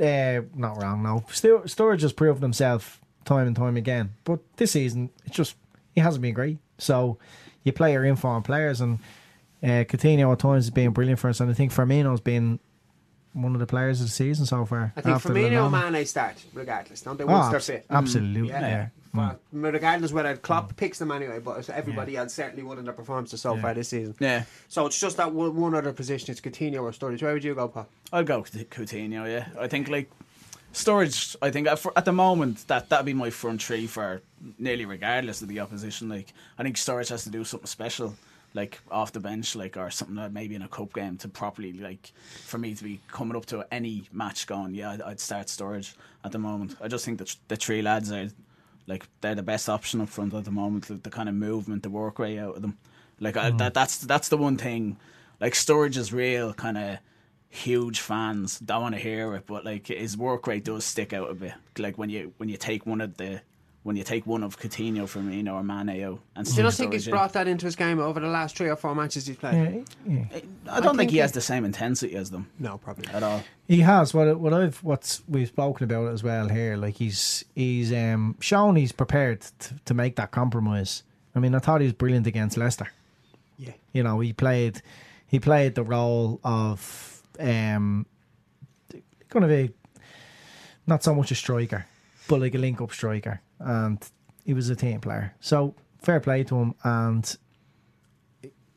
[0.00, 1.02] uh, not wrong.
[1.02, 4.10] No, Sto- Sturridge has proven himself time and time again.
[4.24, 5.56] But this season, it's just
[5.94, 6.58] he hasn't been great.
[6.78, 7.18] So
[7.62, 8.98] you play your informed players, and
[9.62, 12.58] uh, Coutinho at times has been brilliant for us, and I think Firmino's been
[13.32, 14.92] one of the players of the season so far.
[14.96, 17.24] I think Firmino Mane start regardless, don't they?
[17.24, 17.86] Oh, Once they're abs- fit.
[17.90, 18.60] absolutely, Yeah.
[18.60, 18.88] yeah.
[19.14, 19.38] Mm.
[19.52, 20.42] Well, Regardless whether mm.
[20.42, 23.88] Klopp picks them anyway, but everybody else certainly would in their performances so far this
[23.88, 24.14] season.
[24.18, 26.30] Yeah, So it's just that one, one other position.
[26.30, 27.22] It's Coutinho or Sturridge.
[27.22, 27.86] Where would you go, Paul?
[28.12, 29.30] I'll go with Coutinho.
[29.30, 30.10] Yeah, I think like
[30.72, 31.36] Sturridge.
[31.40, 34.22] I think at, at the moment that that'd be my front three for
[34.58, 36.08] nearly regardless of the opposition.
[36.08, 38.14] Like I think Sturridge has to do something special,
[38.54, 41.72] like off the bench, like or something that maybe in a cup game to properly
[41.72, 44.74] like for me to be coming up to any match going.
[44.74, 46.76] Yeah, I'd, I'd start Sturridge at the moment.
[46.82, 48.28] I just think that the three lads are
[48.86, 50.86] like they're the best option up front at the moment.
[50.86, 52.78] The, the kind of movement, the work rate out of them.
[53.20, 53.74] Like I, that, mm.
[53.74, 54.98] that's that's the one thing.
[55.40, 56.98] Like Sturridge is real kind of
[57.48, 58.58] huge fans.
[58.58, 61.54] Don't want to hear it, but like his work rate does stick out a bit.
[61.78, 63.40] Like when you when you take one of the
[63.84, 66.92] when you take one of Coutinho, Firmino, or Mane out, and Do you not think
[66.94, 67.10] he's in.
[67.12, 69.84] brought that into his game over the last three or four matches he's played?
[70.06, 70.24] Yeah, yeah.
[70.32, 73.04] I don't I think, think he he- has the same intensity as them No, probably.
[73.06, 73.14] not.
[73.16, 73.42] at all.
[73.68, 76.76] He has what what I've what's we've spoken about it as well here.
[76.76, 81.02] Like he's he's um shown he's prepared to, to make that compromise.
[81.34, 82.88] I mean, I thought he was brilliant against Leicester.
[83.58, 83.72] Yeah.
[83.92, 84.80] You know, he played
[85.26, 88.06] he played the role of um
[89.28, 89.68] kind of a
[90.86, 91.86] not so much a striker,
[92.28, 93.98] but like a link up striker, and
[94.44, 95.34] he was a team player.
[95.40, 97.36] So fair play to him, and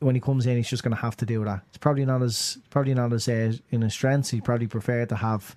[0.00, 1.62] when he comes in, he's just going to have to do that.
[1.68, 4.30] It's probably not as probably not as uh, in his strengths.
[4.30, 5.56] He probably prefer to have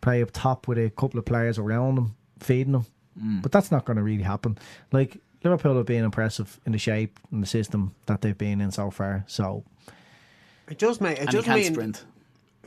[0.00, 2.86] play up top with a couple of players around him, feeding him.
[3.42, 4.58] But that's not going to really happen.
[4.90, 8.70] Like Liverpool have been impressive in the shape and the system that they've been in
[8.70, 9.24] so far.
[9.26, 9.64] So
[10.68, 12.04] It does make it And he does can't mean sprint.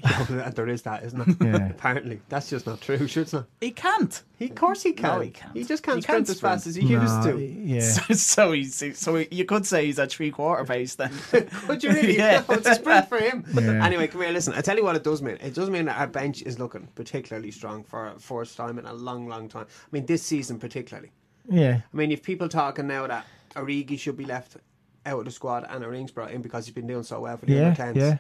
[0.30, 1.38] Yeah, there is that, isn't it?
[1.42, 1.70] Yeah.
[1.70, 3.08] Apparently, that's just not true.
[3.08, 3.46] Sure, it's not.
[3.62, 4.22] He can't.
[4.38, 5.16] He, of course, he can.
[5.16, 5.56] No, he can't.
[5.56, 6.90] He just can't He sprint can't as fast as sprint.
[6.90, 7.40] he used to.
[7.40, 7.80] yeah,
[8.14, 11.12] So, so he's so you could say he's at three quarter pace then.
[11.32, 12.18] could you really?
[12.18, 12.44] Yeah.
[12.48, 13.46] No, it's a sprint for him.
[13.54, 13.86] Yeah.
[13.86, 14.32] Anyway, come here.
[14.32, 15.38] Listen, I tell you what it does mean.
[15.42, 18.86] It does mean that our bench is looking particularly strong for a first time in
[18.86, 19.66] a long, long time.
[19.70, 21.12] I mean, this season particularly.
[21.50, 21.82] yeah.
[21.94, 24.58] I mean, if people talking now that Origi should be left
[25.06, 27.46] out of the squad and Orings brought in because he's been doing so well for
[27.46, 27.96] the Yeah, under 10s.
[27.96, 28.18] yeah.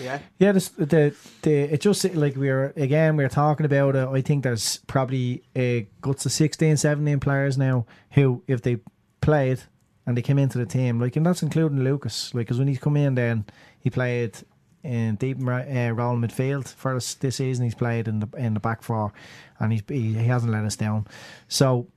[0.00, 0.18] Yeah.
[0.38, 4.08] Yeah, this, the the it just like we are again we are talking about it.
[4.08, 8.78] I think there's probably a guts of 16, 17 players now who, if they
[9.20, 9.60] played
[10.06, 12.78] and they came into the team, like and that's including Lucas, like because when he's
[12.78, 13.44] come in, then
[13.78, 14.36] he played
[14.82, 17.64] in deep uh, role midfield for us this season.
[17.64, 19.12] He's played in the in the back four,
[19.58, 21.06] and he's he, he hasn't let us down.
[21.48, 21.88] So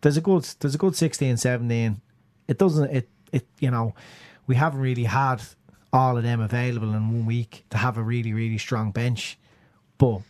[0.00, 2.00] there's a good there's a good 16, 17.
[2.48, 3.94] It doesn't it it you know
[4.46, 5.42] we haven't really had
[5.92, 9.38] all of them available in one week to have a really really strong bench.
[9.98, 10.20] But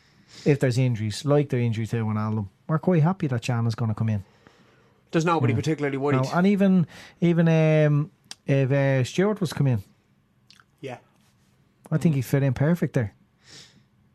[0.44, 3.90] if there's injuries like the injury to Ronaldo, we're quite happy that Can is going
[3.90, 4.25] to come in.
[5.11, 6.23] There's nobody particularly worried.
[6.23, 6.87] No, and even
[7.20, 8.11] even um,
[8.46, 9.83] if uh, Stewart was come in,
[10.81, 10.99] yeah.
[11.90, 13.14] I think he fit in perfect there.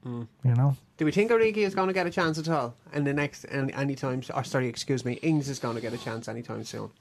[0.06, 3.06] You know, Do we think Origi is going to get a chance at all in
[3.06, 4.22] the next any, any time?
[4.36, 6.92] Or sorry, excuse me, Ings is going to get a chance anytime soon.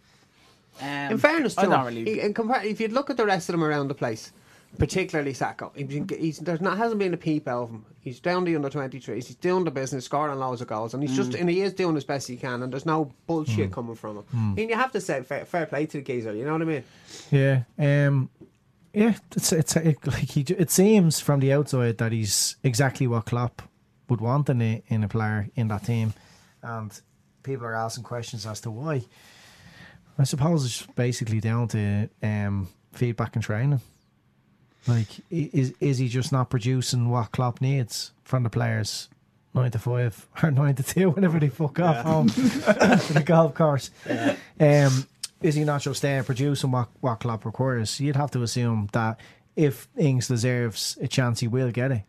[0.80, 2.04] Um, In fairness, I to don't him, really.
[2.14, 4.32] he, in compar- if you look at the rest of them around the place,
[4.78, 7.84] particularly Sakho, he, he's, there's not hasn't been a peep out of him.
[8.00, 9.06] He's down the under 23s.
[9.26, 11.16] He's doing the business, scoring loads of goals, and he's Mm.
[11.16, 12.62] just and he is doing as best he can.
[12.62, 14.24] And there's no bullshit coming from him.
[14.34, 14.52] Mm.
[14.52, 16.34] I mean, you have to say fair, fair play to the geezer.
[16.34, 16.84] You know what I mean?
[17.30, 18.28] yeah, um,
[18.92, 19.14] yeah.
[19.36, 20.40] It's it's it, like he.
[20.42, 23.62] It seems from the outside that he's exactly what Klopp
[24.08, 26.12] would want in a in a player in that team,
[26.62, 26.90] and
[27.42, 29.02] people are asking questions as to why.
[30.18, 33.80] I suppose it's basically down to um, feedback and training.
[34.86, 39.08] Like, is is he just not producing what Klopp needs from the players?
[39.54, 42.40] Nine to five or nine to two, whenever they fuck off home to
[43.12, 43.90] the golf course.
[44.60, 45.06] Um,
[45.40, 48.00] is he not just there producing what, what Klopp requires?
[48.00, 49.20] You'd have to assume that
[49.56, 52.02] if Ings deserves a chance, he will get it.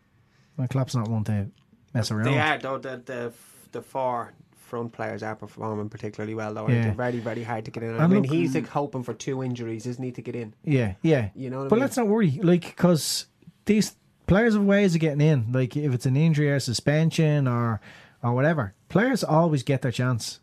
[0.56, 1.48] Well, Klopp's not one to
[1.94, 2.32] mess around.
[2.32, 2.78] They are though.
[2.78, 3.32] The the
[3.72, 4.32] the four
[4.66, 6.68] front players are performing particularly well though.
[6.68, 6.82] Yeah.
[6.82, 7.94] They're very very hard to get in.
[7.94, 10.54] I And mean, look- he's like hoping for two injuries, isn't he, to get in?
[10.64, 11.30] Yeah, yeah.
[11.34, 11.80] You know what I but mean?
[11.82, 13.26] let's not worry, like, because
[13.64, 15.52] these players have ways of getting in.
[15.52, 17.80] Like, if it's an injury or suspension or
[18.22, 20.40] or whatever, players always get their chance.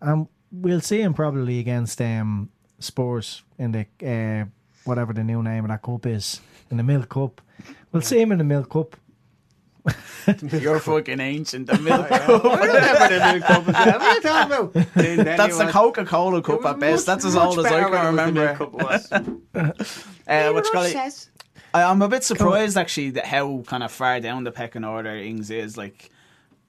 [0.00, 4.44] And we'll see him probably against um, Spurs in the uh,
[4.84, 7.40] whatever the new name of that cup is in the Milk Cup.
[7.92, 8.96] We'll see him in the Milk Cup.
[10.60, 11.66] You're fucking ancient.
[11.66, 13.74] The milk Whatever the Milk Cup is.
[13.74, 14.72] What are you talking about?
[14.94, 17.00] Then That's the anyway, Coca Cola cup was at best.
[17.00, 18.44] much- That's as old as I better can when it
[18.86, 19.34] was the remember.
[19.52, 19.82] Milk Cup was.
[20.26, 21.28] Uh, what you call it?
[21.74, 25.16] I, I'm a bit surprised actually that how kind of far down the pecking order
[25.16, 25.76] Ings is.
[25.76, 26.10] Like,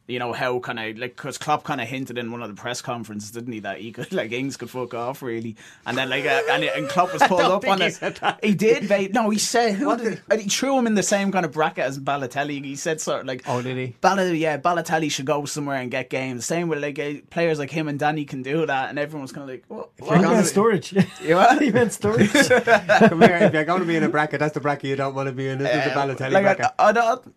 [0.08, 2.60] you know how kind of like because Klopp kind of hinted in one of the
[2.62, 6.10] press conferences, didn't he, that he could like Ings could fuck off really, and then
[6.10, 7.94] like uh, and, and Klopp was pulled don't up on he it.
[7.94, 8.44] said that.
[8.44, 9.13] He did, mate.
[9.13, 11.46] No, he said who What did, did- and he threw him in the same kind
[11.46, 12.63] of bracket as Balotelli.
[12.63, 13.96] He said sort of like, Oh, did he?
[14.02, 16.46] Bal- yeah, Balotelli should go somewhere and get games.
[16.46, 19.50] Same with like uh, players like him and Danny can do that, and everyone's kind
[19.50, 19.89] of like, what?
[20.00, 20.22] He what?
[20.22, 20.94] meant Sturridge.
[21.24, 21.62] You what?
[21.62, 23.10] he meant Sturridge.
[23.10, 23.38] Come here.
[23.38, 25.34] If you're going to be in a bracket, that's the bracket you don't want to
[25.34, 25.60] be in.
[25.60, 26.66] This is the Balotelli like, bracket.
[26.78, 27.36] I, I don't,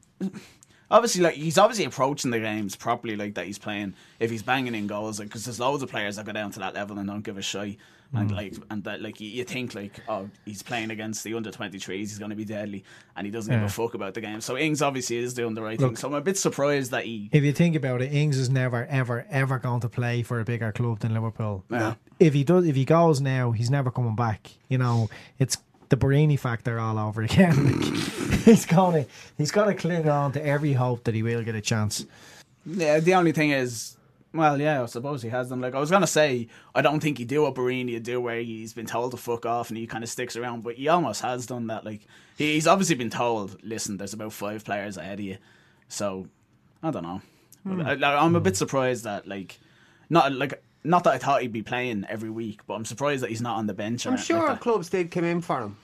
[0.90, 3.94] obviously, like he's obviously approaching the games properly, like that he's playing.
[4.20, 6.59] If he's banging in goals, like because there's loads of players that go down to
[6.61, 7.77] that level and don't give a shit.
[8.14, 8.37] And Mm.
[8.37, 11.88] like, and that, like you, you think like, oh, he's playing against the under 23s,
[11.99, 12.85] he's going to be deadly,
[13.16, 14.40] and he doesn't give a fuck about the game.
[14.40, 15.96] So Ings obviously is doing the right thing.
[15.96, 17.29] So I'm a bit surprised that he.
[17.33, 20.44] if you think about it, Ings is never, ever, ever going to play for a
[20.44, 21.64] bigger club than Liverpool.
[21.68, 21.94] Yeah.
[22.20, 24.53] If he does, if he goes now, he's never coming back.
[24.68, 25.57] You know, it's
[25.88, 27.92] the Borini factor all over again.
[28.44, 32.07] He's gonna, he's gonna cling on to every hope that he will get a chance.
[32.64, 33.96] Yeah, the only thing is,
[34.33, 35.61] well, yeah, I suppose he has them.
[35.61, 38.40] Like I was gonna say, I don't think he do what Borini would do, where
[38.40, 41.22] he's been told to fuck off and he kind of sticks around, but he almost
[41.22, 41.85] has done that.
[41.85, 42.03] Like
[42.37, 45.38] he's obviously been told, listen, there's about five players ahead of you,
[45.88, 46.29] so
[46.83, 47.22] I don't know.
[47.64, 47.81] Hmm.
[47.81, 49.59] I, I'm a bit surprised that like,
[50.09, 50.62] not like.
[50.87, 53.57] Not that I thought he'd be playing every week, but I'm surprised that he's not
[53.57, 54.07] on the bench.
[54.07, 55.77] I'm sure like clubs did come in for him.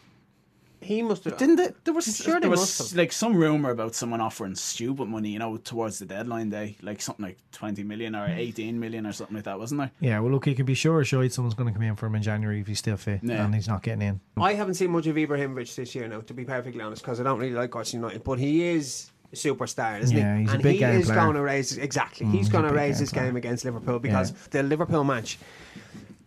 [0.83, 1.39] He must have.
[1.39, 2.99] Didn't they, there was I'm sure there was have.
[2.99, 7.01] like some rumor about someone offering stupid money, you know, towards the deadline day, like
[7.01, 8.33] something like twenty million or hmm.
[8.33, 9.93] eighteen million or something like that, wasn't there?
[10.01, 12.17] Yeah, well, look, you can be sure, sure, someone's going to come in for him
[12.17, 13.45] in January if he's still fit Yeah.
[13.45, 14.21] and he's not getting in.
[14.37, 17.23] I haven't seen much of Ibrahimovic this year now, to be perfectly honest, because I
[17.23, 18.25] don't really like watching United.
[18.25, 20.43] But he is a superstar, isn't Yeah, he?
[20.43, 21.19] he's a and big he game is player.
[21.19, 22.27] Mm, going to raise exactly.
[22.27, 23.27] he's he's going to raise his player.
[23.27, 24.37] game against Liverpool because Yeah.
[24.51, 25.39] the Liverpool match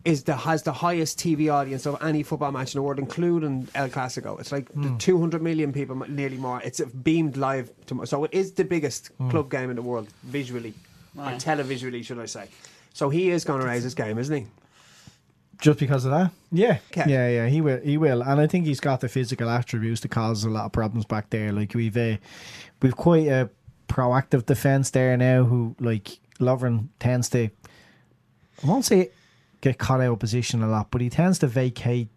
[0.04, 3.68] is the has the highest TV audience of any football match in the world, including
[3.74, 4.40] El Clasico.
[4.40, 6.62] It's like the 200 million people, nearly more.
[6.64, 9.30] It's beamed live, to, so it is the biggest Hmm.
[9.32, 10.74] club game in the world visually,
[11.18, 12.50] or televisually, should I say?
[12.94, 14.46] So he is going to raise his game, isn't he?
[15.60, 16.32] Just because of that?
[16.52, 16.80] Yeah.
[16.92, 17.10] Okay.
[17.10, 18.22] Yeah, yeah, he will he will.
[18.22, 21.30] And I think he's got the physical attributes to cause a lot of problems back
[21.30, 21.52] there.
[21.52, 22.18] Like we've uh,
[22.82, 23.50] we've quite a
[23.88, 27.50] proactive defence there now who like Lovren tends to
[28.64, 29.10] I won't say
[29.62, 32.10] get caught out of position a lot, but he tends to vacate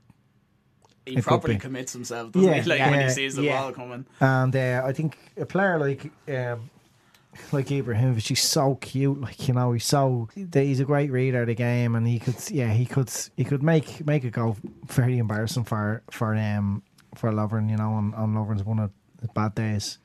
[1.06, 2.68] He It properly commits himself, doesn't Yeah, he?
[2.68, 3.60] Like yeah, when he sees the yeah.
[3.62, 4.06] ball coming.
[4.20, 6.70] and uh, I think a player like um,
[7.52, 9.20] like Ibrahimovic, he's so cute.
[9.20, 12.36] Like you know, he's so he's a great reader of the game, and he could
[12.50, 16.82] yeah he could he could make make it go very embarrassing for for um
[17.14, 17.70] for Lovren.
[17.70, 19.98] You know, on on Lovren's one of his bad days.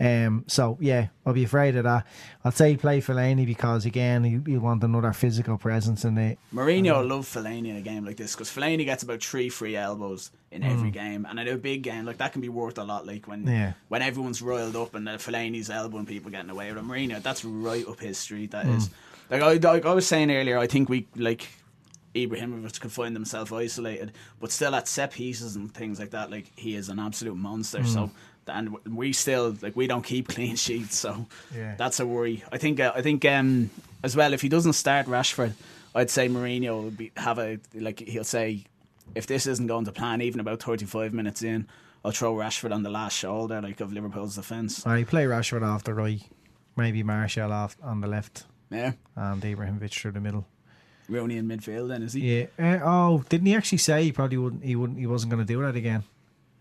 [0.00, 2.04] Um, so yeah, I'll be afraid of that.
[2.44, 6.38] I'd say play Fellaini because again, you, you want another physical presence in it.
[6.52, 9.76] Mourinho will love Fellaini in a game like this because Fellaini gets about three free
[9.76, 12.84] elbows in every game, and in a big game like that can be worth a
[12.84, 13.06] lot.
[13.06, 13.72] Like when Yeah.
[13.88, 16.88] when everyone's roiled up and uh, Fellaini's elbowing people getting away with him.
[16.88, 18.50] Mourinho, that's right up his street.
[18.50, 18.90] That is.
[19.30, 21.48] Like I, like I was saying earlier, I think we like
[22.14, 26.50] Ibrahimovic could find himself isolated, but still at set pieces and things like that, like
[26.56, 27.84] he is an absolute monster.
[27.84, 28.10] So
[28.46, 31.74] and we still like we don't keep clean sheets, so Yeah.
[31.76, 32.44] that's a worry.
[32.52, 33.70] I think uh, I think um,
[34.02, 35.54] as well if he doesn't start Rashford,
[35.94, 38.64] I'd say Mourinho will be have a like he'll say
[39.14, 41.66] if this isn't going to plan, even about thirty five minutes in,
[42.04, 44.86] I'll throw Rashford on the last shoulder like of Liverpool's defence.
[44.86, 46.20] I play Rashford off the right,
[46.76, 50.46] maybe Martial off on the left, Yeah, and Ibrahimovic through the middle.
[51.08, 52.40] Rooney in midfield then is he?
[52.40, 52.46] Yeah.
[52.58, 54.64] Uh, oh, didn't he actually say he probably wouldn't?
[54.64, 54.98] He wouldn't.
[54.98, 56.02] He wasn't going to do that again.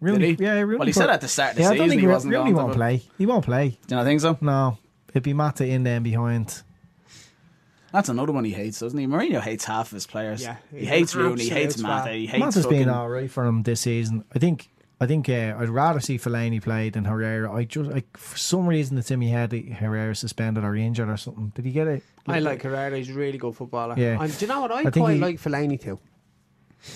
[0.01, 0.45] Rooney, Did he?
[0.45, 0.77] Yeah, Rooney.
[0.79, 2.33] Well, he said at the start of the yeah, I don't season think he wasn't
[2.33, 3.01] Rooney going to, won't but- play.
[3.17, 3.69] He won't play.
[3.69, 4.37] Do you not think so?
[4.41, 4.77] No,
[5.09, 6.61] it'd be Mata in then behind.
[7.93, 9.05] That's another one he hates, doesn't he?
[9.05, 10.41] Mourinho hates half of his players.
[10.41, 13.45] Yeah, he hates Rooney, he hates Mata, he hates Mata's been fucking- all right for
[13.45, 14.25] him this season.
[14.35, 14.69] I think.
[15.03, 17.51] I think uh, I'd rather see Fellaini play than Herrera.
[17.53, 21.09] I just like for some reason it's in my head that Herrera suspended or injured
[21.09, 21.51] or something.
[21.55, 22.03] Did he get it?
[22.27, 22.97] I like Herrera.
[22.97, 23.95] He's a really good footballer.
[23.97, 24.21] Yeah.
[24.21, 24.71] And do you know what?
[24.71, 25.99] I, I quite he- like Fellaini too.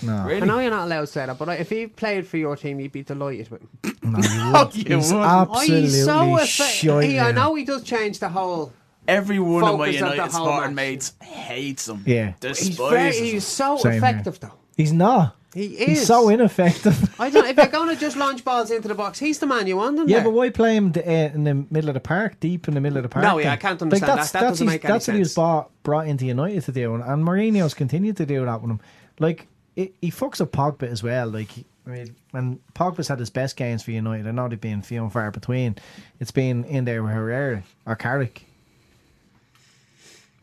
[0.04, 0.42] No, Really?
[0.42, 2.80] I know you're not allowed to say that, but if he played for your team,
[2.82, 3.70] you'd be delighted with him.
[4.04, 4.76] no, you wouldn't.
[4.76, 5.32] you He's wouldn't.
[5.32, 8.74] absolutely he's so effe- shite he, I know he does change the whole.
[9.08, 10.86] Every one of my Focus of the United whole Spartan match.
[10.90, 12.04] mates hates him.
[12.06, 12.34] Yeah.
[12.42, 13.24] Despises He's very, him.
[13.24, 13.98] he's so Same here.
[14.00, 14.52] effective though.
[14.76, 15.37] He's not.
[15.58, 15.88] He is.
[15.88, 17.16] He's so ineffective.
[17.20, 17.48] I don't.
[17.48, 19.98] If you're going to just launch balls into the box, he's the man you want
[19.98, 20.26] him Yeah, there.
[20.26, 22.80] but why play him the, uh, in the middle of the park, deep in the
[22.80, 23.24] middle of the park?
[23.24, 23.54] No, yeah.
[23.54, 24.40] I can't understand that's, that.
[24.40, 25.36] That that's doesn't make any That's what he was sense.
[25.36, 28.80] brought, brought into United to do, and, and Mourinho's continued to do that with him.
[29.18, 31.28] Like, it, he fucks up Pogba as well.
[31.28, 31.50] Like,
[31.88, 35.02] I mean, when Pogba's had his best games for United, I know they've been few
[35.02, 35.76] and far between.
[36.20, 38.44] It's been in there with Herrera or Carrick.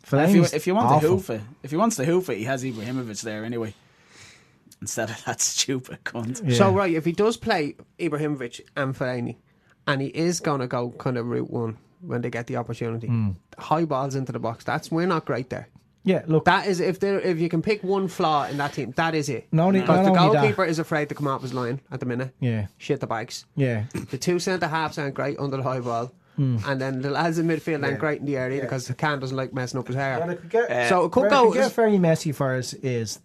[0.02, 1.00] If you Fellaini's if you want awful.
[1.00, 3.74] to hoof it, if he wants to hoof it, he has Ibrahimovic there anyway.
[4.80, 6.42] Instead of that stupid cunt.
[6.48, 6.56] Yeah.
[6.56, 9.36] So right, if he does play Ibrahimovic and Fellaini,
[9.86, 13.06] and he is going to go kind of route one when they get the opportunity,
[13.06, 13.30] Hmm.
[13.58, 14.64] high balls into the box.
[14.64, 15.68] That's we're not great there.
[16.06, 18.92] yeah, look, That is if there if you can pick one flaw in that team,
[18.96, 19.46] that is it.
[19.52, 22.00] Not only- because not the goalkeeper is afraid to come out of his line at
[22.00, 22.34] the minute.
[22.40, 23.46] yeah, Shit the bikes.
[23.56, 23.84] yeah.
[24.10, 26.12] The two centre halves aren't great under the high ball.
[26.36, 26.58] Hmm.
[26.66, 29.54] And then the lads in midfield aren't great in the area because Can doesn't like
[29.54, 30.18] messing up his hair.
[30.18, 31.52] Well, it could get, so it could where go.
[31.52, 33.20] could get very messy for us is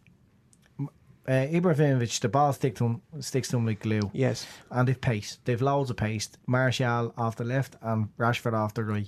[1.30, 2.20] uh, Ibrahimovic.
[2.20, 4.10] The ball stick to him, sticks to him like glue.
[4.14, 4.48] yes.
[4.72, 5.38] and they've pace.
[5.46, 6.30] They've loads of pace.
[6.48, 9.08] Martial off the left and Rashford off the right.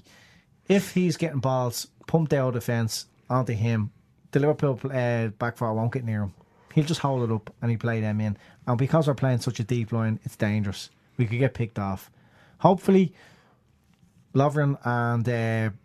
[0.68, 3.92] If he's getting balls pumped out of the fence onto him,
[4.32, 6.34] the Liverpool uh, back four won't get near him.
[6.74, 8.38] He'll just hold it up and he play them in.
[8.68, 10.90] And because we're playing such a deep line, it's dangerous.
[11.18, 12.12] We could get picked off.
[12.60, 13.14] Hopefully,
[14.34, 15.76] Lovren and uh,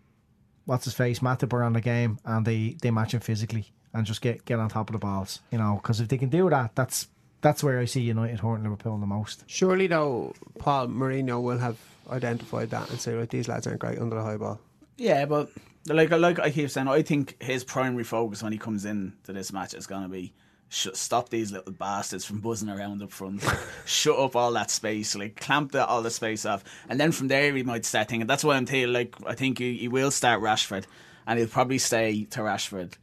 [0.65, 4.05] what's his face, Matip are on the game and they, they match him physically and
[4.05, 5.41] just get, get on top of the balls.
[5.51, 7.07] You know, because if they can do that, that's
[7.41, 9.43] that's where I see United hurting Liverpool the most.
[9.47, 11.77] Surely though, Paul Mourinho will have
[12.09, 14.59] identified that and say, right, these lads aren't great under the high ball.
[14.97, 15.49] Yeah, but
[15.87, 19.33] like like I keep saying, I think his primary focus when he comes in to
[19.33, 20.33] this match is going to be
[20.69, 25.15] stop these little bastards from buzzing around up front, like, shut up all that space,
[25.15, 28.27] like clamp the, all the space off, and then from there he might start thinking.
[28.27, 28.93] That's why I'm telling.
[28.93, 30.85] Like I think he, he will start Rashford,
[31.25, 32.93] and he'll probably stay to Rashford.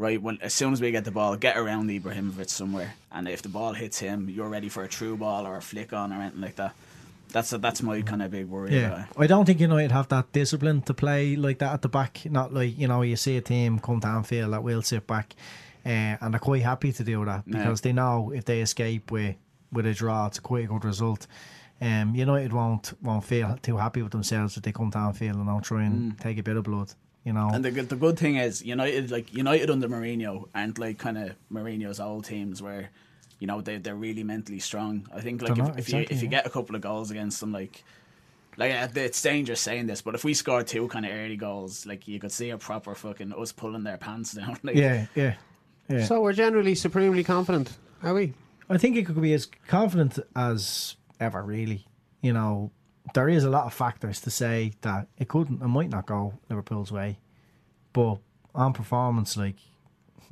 [0.00, 3.42] Right when as soon as we get the ball, get around Ibrahimovic somewhere, and if
[3.42, 6.22] the ball hits him, you're ready for a true ball or a flick on or
[6.22, 6.74] anything like that.
[7.32, 8.74] That's a, that's my kind of big worry.
[8.74, 9.04] Yeah.
[9.18, 12.22] I don't think United have that discipline to play like that at the back.
[12.30, 15.34] Not like you know, you see a team come to Anfield that will sit back,
[15.84, 17.58] uh, and they're quite happy to do that Yeah.
[17.58, 19.36] because they know if they escape with
[19.70, 21.26] with a draw, it's quite a good result.
[21.82, 25.46] Um, United won't won't feel too happy with themselves if they come to Anfield and
[25.46, 26.90] don't try and take a bit of blood.
[27.24, 27.50] You know.
[27.52, 31.18] And the good, the good thing is United, like United under Mourinho, aren't like kind
[31.18, 32.90] of Mourinho's old teams where,
[33.38, 35.06] you know, they they're really mentally strong.
[35.14, 36.42] I think like They're if, not, if you if you yeah.
[36.42, 37.84] get a couple of goals against them, like.
[38.56, 41.86] Like uh, it's dangerous saying this, but if we score two kind of early goals,
[41.86, 44.58] like you could see a proper fucking us pulling their pants down.
[44.62, 45.36] Like, yeah, yeah,
[45.88, 46.04] yeah.
[46.04, 48.34] So we're generally supremely confident, are we?
[48.68, 51.86] I think it could be as confident as ever, really.
[52.22, 52.72] You know,
[53.14, 56.34] there is a lot of factors to say that it couldn't, it might not go
[56.48, 57.18] Liverpool's way.
[57.92, 58.18] But
[58.54, 59.56] on performance, like,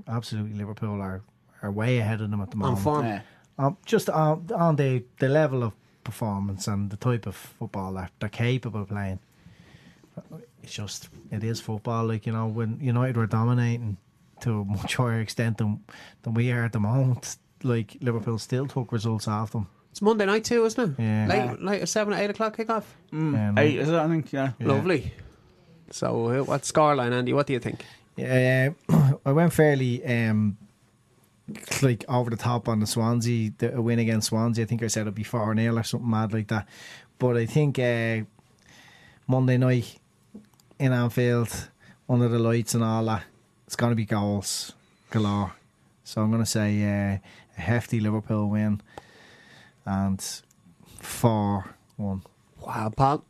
[0.06, 1.22] absolutely Liverpool are,
[1.62, 2.78] are way ahead of them at the moment.
[2.78, 3.04] On moment.
[3.04, 3.06] form.
[3.06, 3.22] Yeah.
[3.66, 5.72] Um, just on, on the, the level of
[6.04, 9.18] performance and the type of football that they're capable of playing.
[10.62, 12.06] It's just, it is football.
[12.06, 13.96] Like, you know, when United were dominating
[14.40, 15.82] to a much higher extent than,
[16.22, 19.66] than we are at the moment, like, Liverpool still took results off them.
[19.98, 21.02] It's Monday night too, isn't it?
[21.02, 21.26] Yeah.
[21.26, 22.84] Late, late at seven, eight o'clock kickoff.
[23.10, 23.60] Yeah, no.
[23.60, 23.96] Hey, is it?
[23.96, 24.52] I think yeah.
[24.60, 24.68] Yeah.
[24.68, 25.12] Lovely.
[25.90, 27.32] So, uh, what scoreline, Andy?
[27.32, 27.84] What do you think?
[28.14, 28.68] Yeah,
[29.26, 30.56] I went fairly um,
[31.82, 34.62] like over the top on the Swansea the a win against Swansea.
[34.62, 36.68] I think I said it'd be four 0 or something mad like that.
[37.18, 38.20] But I think uh,
[39.26, 39.98] Monday night
[40.78, 41.70] in Anfield
[42.08, 43.24] under the lights and all that,
[43.66, 44.74] it's going to be goals
[45.10, 45.54] galore.
[46.04, 47.18] So I'm going to say uh,
[47.58, 48.80] a hefty Liverpool win
[49.88, 50.42] and
[51.00, 52.22] four one.
[52.60, 53.24] Wow, Paul.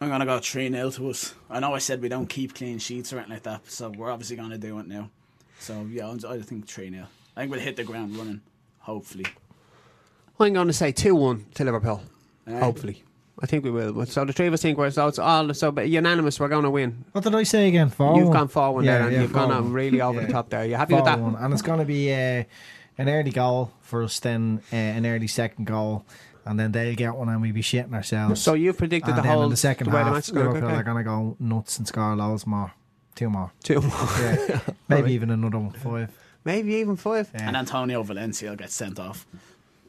[0.00, 1.34] I'm gonna go three 0 to us.
[1.50, 4.12] I know I said we don't keep clean sheets or anything like that, so we're
[4.12, 5.10] obviously gonna do it now.
[5.58, 7.06] So yeah, I think three 0
[7.36, 8.40] I think we'll hit the ground running.
[8.80, 9.26] Hopefully.
[10.40, 12.00] I'm going to say 2 1 to Liverpool.
[12.46, 12.60] Yeah.
[12.60, 13.02] Hopefully.
[13.40, 14.06] I think we will.
[14.06, 16.40] So the three of us think we're so it's all so but unanimous.
[16.40, 17.04] We're going to win.
[17.12, 17.90] What did I say again?
[17.90, 18.36] Four You've one?
[18.36, 19.72] gone forward there, and you've gone 4-1.
[19.72, 20.64] really over the top there.
[20.64, 21.18] You happy with that?
[21.18, 21.44] 4-1.
[21.44, 22.44] And it's going to be uh,
[22.98, 26.04] an early goal for us, then uh, an early second goal,
[26.44, 28.40] and then they'll get one and we'll be shitting ourselves.
[28.42, 30.30] So you've predicted and the whole in the second the way the half, match is
[30.30, 30.46] going.
[30.46, 30.76] Liverpool Okay.
[30.78, 32.72] are going to go nuts and score loads more.
[33.14, 33.52] two more.
[33.62, 34.08] Two more.
[34.20, 36.10] Yeah, maybe even another one, five.
[36.44, 37.30] Maybe even five.
[37.34, 37.48] Yeah.
[37.48, 39.26] And Antonio Valencia gets sent off.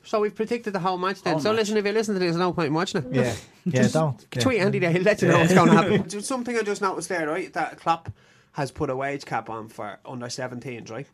[0.04, 1.34] So we've predicted the whole match then.
[1.34, 1.60] Whole so match.
[1.60, 3.14] listen, if you listen to this, no point in watching it.
[3.14, 3.36] Yeah,
[3.66, 4.42] yeah, don't yeah.
[4.42, 6.10] Tweet Andy there, he'll let you know what's going to happen.
[6.22, 7.54] Something I just noticed there, right?
[7.54, 8.12] That Klopp
[8.54, 11.08] has put a wage cap on for under 17s, right?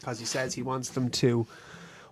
[0.00, 1.46] Because he says he wants them to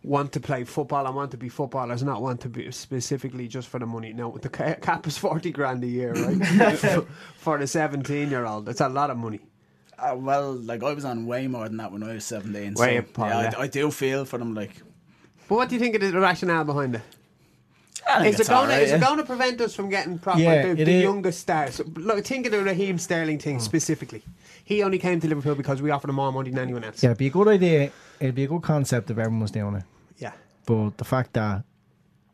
[0.03, 3.69] want to play football and want to be footballers, not want to be specifically just
[3.69, 4.13] for the money.
[4.13, 4.49] No, the
[4.81, 6.79] cap is 40 grand a year, right?
[7.39, 8.69] for the 17 year old.
[8.69, 9.41] It's a lot of money.
[9.99, 12.75] Uh, well, like I was on way more than that when I was 17.
[12.75, 13.59] Way so, up, Paul, yeah, yeah.
[13.59, 14.55] I, I do feel for them.
[14.55, 14.83] Like,
[15.49, 17.03] But what do you think of the rationale behind it?
[18.09, 19.17] I think Is it, it's going alright, to, yeah.
[19.17, 21.03] to prevent us from getting proper Yeah, the, it the is.
[21.03, 21.81] youngest stars?
[21.95, 23.61] Look, think of the Raheem Sterling thing hmm.
[23.61, 24.23] specifically.
[24.65, 27.03] He only came to Liverpool because we offered him more money than anyone else.
[27.03, 27.91] Yeah, it'd be a good idea.
[28.21, 29.85] It'd be a good concept if everyone was doing it.
[30.19, 30.33] Yeah.
[30.67, 31.65] But the fact that,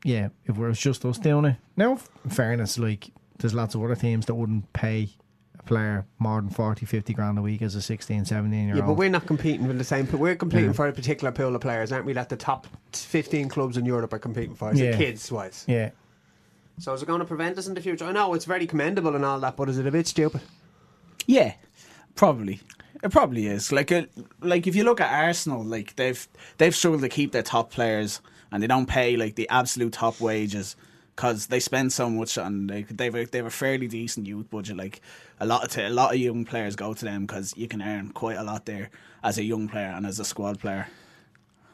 [0.05, 1.57] yeah, if it was just us doing it.
[1.77, 5.22] Now, in fairness, like, there's lots of other teams that wouldn't pay a
[5.65, 8.77] player more than 40, 50 grand a week as a 16, 17 year old.
[8.79, 10.09] Yeah, but we're not competing with the same.
[10.13, 10.73] We're competing Yeah.
[10.73, 12.13] for a particular pool of players, aren't we?
[12.13, 14.97] That the top 15 clubs in Europe are competing for, is it Yeah.
[14.97, 15.65] kids wise.
[15.69, 15.91] Yeah.
[16.79, 18.05] So is it going to prevent us in the future?
[18.05, 20.41] I know it's very commendable and all that, but is it a bit stupid?
[21.27, 21.55] Yeah,
[22.17, 22.61] probably.
[23.05, 23.73] It probably is.
[23.73, 24.03] Like, uh,
[24.41, 26.27] like if you look at Arsenal, like they've
[26.59, 30.21] they've struggled to keep their top players, and they don't pay like the absolute top
[30.21, 30.77] wages
[31.15, 32.67] because they spend so much on.
[32.67, 34.77] Like, they've a, they have a fairly decent youth budget.
[34.77, 35.01] Like
[35.41, 37.83] a lot of t- a lot of young players go to them because you can
[37.83, 38.91] earn quite a lot there
[39.23, 40.89] as a young player and as a squad player.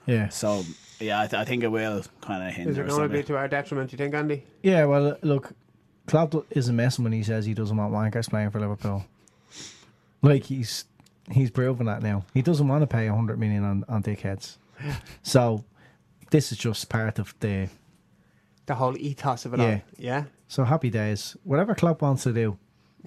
[0.07, 0.29] Yeah.
[0.29, 0.65] So
[1.01, 2.71] yeah, I, th- I think it will kind of hinder.
[2.71, 4.45] Is it going to be to our detriment, do you think, Andy?
[4.63, 5.53] Yeah, well, look,
[6.07, 9.05] Klopp isn't messing when he says he doesn't want wankers playing for Liverpool.
[10.23, 10.85] Like, he's
[11.31, 12.25] he's proven that now.
[12.35, 14.57] He doesn't want to pay 100 million on, on dickheads.
[15.23, 15.65] so,
[16.31, 17.69] this is just part of the.
[18.69, 19.67] The whole ethos of it Yeah.
[19.67, 19.81] all.
[19.99, 20.25] Yeah.
[20.47, 21.37] So, happy days.
[21.43, 22.57] Whatever Klopp wants to do,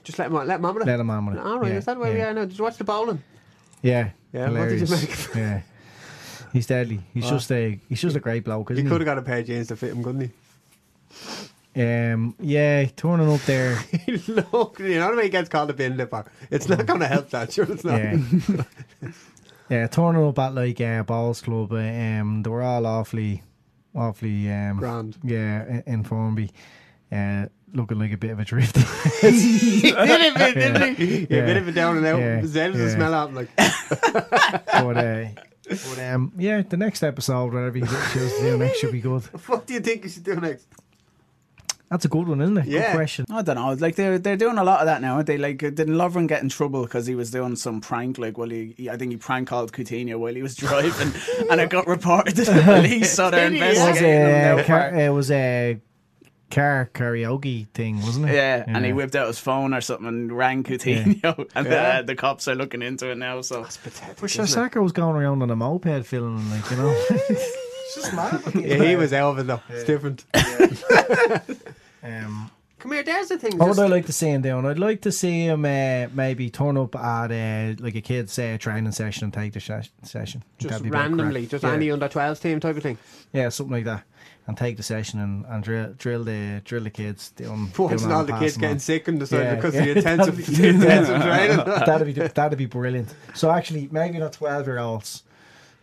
[0.03, 0.85] Just let him let him on it.
[0.87, 1.41] let him on with it.
[1.45, 2.45] All right, Yeah, is that where we are now?
[2.45, 3.21] Did you watch the bowling?
[3.81, 4.09] Yeah.
[4.33, 5.35] Yeah, what did you make?
[5.35, 5.61] Yeah.
[6.53, 6.99] He's deadly.
[7.13, 9.39] He's just a he's just a great bloke, He isn't could have got a pair
[9.39, 10.31] of jeans to fit him, couldn't he?
[11.73, 13.77] Um, yeah, turning up there.
[14.27, 16.25] Look, you know when he gets called a bin lipper?
[16.49, 17.97] It's not going to help that, sure it's not.
[18.01, 18.17] Yeah.
[19.69, 23.41] yeah, turning up at like uh, Balls Club, uh, um, they were all awfully,
[23.95, 25.17] awfully, um, Grand.
[25.23, 26.51] Yeah, in, Formby,
[27.11, 28.75] uh, looking like a bit of a drift.
[28.75, 28.83] did
[30.35, 31.19] bit, didn't he?
[31.21, 31.37] Yeah, Yeah.
[31.37, 32.19] a bit of a down and out.
[32.19, 32.39] Yeah.
[32.41, 32.95] His head was the Yeah.
[32.95, 33.33] smell out.
[33.33, 35.25] Like, but, uh,
[35.67, 39.23] but um, yeah, the next episode, whatever you choose to do next, should be good.
[39.47, 40.67] what do you think you should do next?
[41.91, 42.65] That's a good one, isn't it?
[42.67, 42.87] Yeah.
[42.87, 43.25] Good question.
[43.29, 43.73] I don't know.
[43.73, 45.15] Like they're they're doing a lot of that now.
[45.15, 48.17] aren't They like didn't Lovren get in trouble because he was doing some prank.
[48.17, 51.11] Like well, he, he- I think he prank called Coutinho while he was driving,
[51.51, 53.11] and it got reported to the police.
[53.13, 53.65] So they're Did he?
[53.65, 54.63] It was investigating him a now.
[54.63, 55.79] car, it was a
[56.49, 58.35] car karaoke thing, wasn't it?
[58.35, 61.73] Yeah, and he whipped out his phone or something and rang Coutinho, and Yeah.
[61.99, 63.41] uh, the cops are looking into it now.
[63.41, 64.15] So Pathetic.
[64.21, 64.45] But isn't?
[64.45, 66.93] Sakho was going around on a moped feeling like you know.
[67.09, 68.41] it's just mad.
[68.55, 69.75] Yeah, he was Elvin of it though.
[69.75, 70.23] It's different.
[72.03, 73.59] Um, Come here, there's the thing.
[73.59, 74.65] what would I like to see him doing?
[74.65, 78.57] I'd like to see him uh, maybe turn up at uh, like a kid's uh,
[78.59, 80.43] training session and take the ses- session.
[80.57, 81.73] just That'd be a bit of randomly, just yeah.
[81.73, 82.97] any under 12s team type of thing.
[83.33, 84.03] yeah, something like that,
[84.47, 87.71] and take the session and, and drill drill the drill the kids doing.
[87.77, 88.79] Watching doing all the kids getting on.
[88.79, 89.81] sick and deciding Yeah, because yeah.
[89.83, 91.57] of the intensive, the intensive training.
[91.85, 93.13] that'd be that'd be brilliant.
[93.35, 95.21] So actually, maybe not twelve year olds,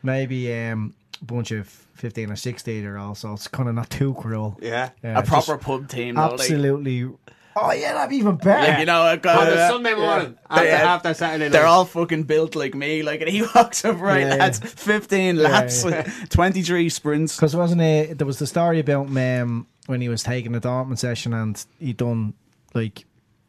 [0.03, 3.21] maybe um, a bunch of fifteen or sixteen year olds.
[3.21, 4.59] So it's kind of not too cruel.
[4.63, 4.91] yeah.
[5.03, 7.11] Yeah, a proper pub team, though, like, absolutely.
[7.57, 8.71] oh yeah, that'd be even better.
[8.71, 11.53] like, you know, a On the uh, Sunday morning, after, They, uh, after Saturday night.
[11.53, 13.03] They're all fucking built like me.
[13.03, 14.35] Like, and he walks up right, Yeah, yeah.
[14.37, 15.85] lads, fifteen laps,
[16.31, 17.37] twenty three sprints.
[17.37, 18.19] Because wasn't it?
[18.19, 21.65] There was the story about him um, when he was taking the Dortmund session and
[21.81, 22.35] he done
[22.75, 23.05] like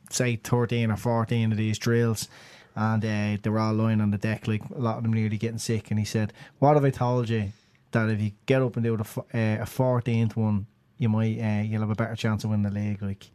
[0.10, 2.28] say thirteen or fourteen of these drills,
[2.76, 5.38] and uh, they were all lying on the deck, like a lot of them nearly
[5.38, 5.92] getting sick.
[5.92, 7.52] And he said, "What have I told you?
[7.92, 10.68] That if you get up and do the uh, a fourteenth one,
[10.98, 13.30] you might uh, you'll have a better chance of winning the league." Like,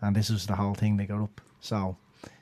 [0.00, 1.40] and this was the whole thing they got up.
[1.60, 1.96] So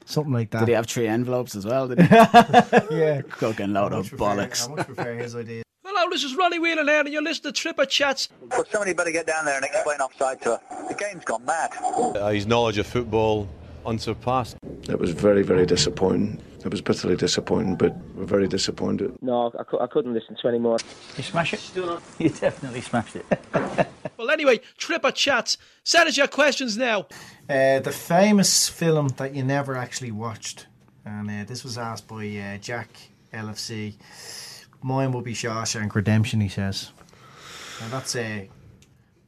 [0.05, 0.61] something like that.
[0.61, 1.89] Did he have three envelopes as well?
[1.89, 2.07] Did he?
[2.91, 3.23] yeah.
[3.29, 4.69] Fucking load of bollocks.
[4.69, 5.63] I much prefer his idea.
[5.85, 8.29] Hello, this is Ronnie Whelan here, and you're listening to Tripper Chats.
[8.51, 10.87] Well, somebody better get down there and explain offside to her.
[10.89, 11.71] The game's gone mad.
[11.81, 13.49] Uh, his knowledge of football
[13.87, 14.57] unsurpassed.
[14.89, 16.41] It was very, very disappointing.
[16.65, 19.17] It was bitterly disappointing, but we're very disappointed.
[19.23, 20.79] No, I, cou- I couldn't listen to any more.
[21.17, 21.71] You smash it?
[22.19, 23.27] You definitely smashed it.
[24.19, 25.59] Well, anyway, Tripper Chats.
[25.85, 27.07] Send us your questions now.
[27.49, 30.67] Uh, the famous film that you never actually watched,
[31.05, 32.89] and uh, this was asked by uh, Jack
[33.33, 33.95] LFC.
[34.83, 36.91] Mine will be Shawshank Redemption, he says.
[37.81, 38.47] And that's uh,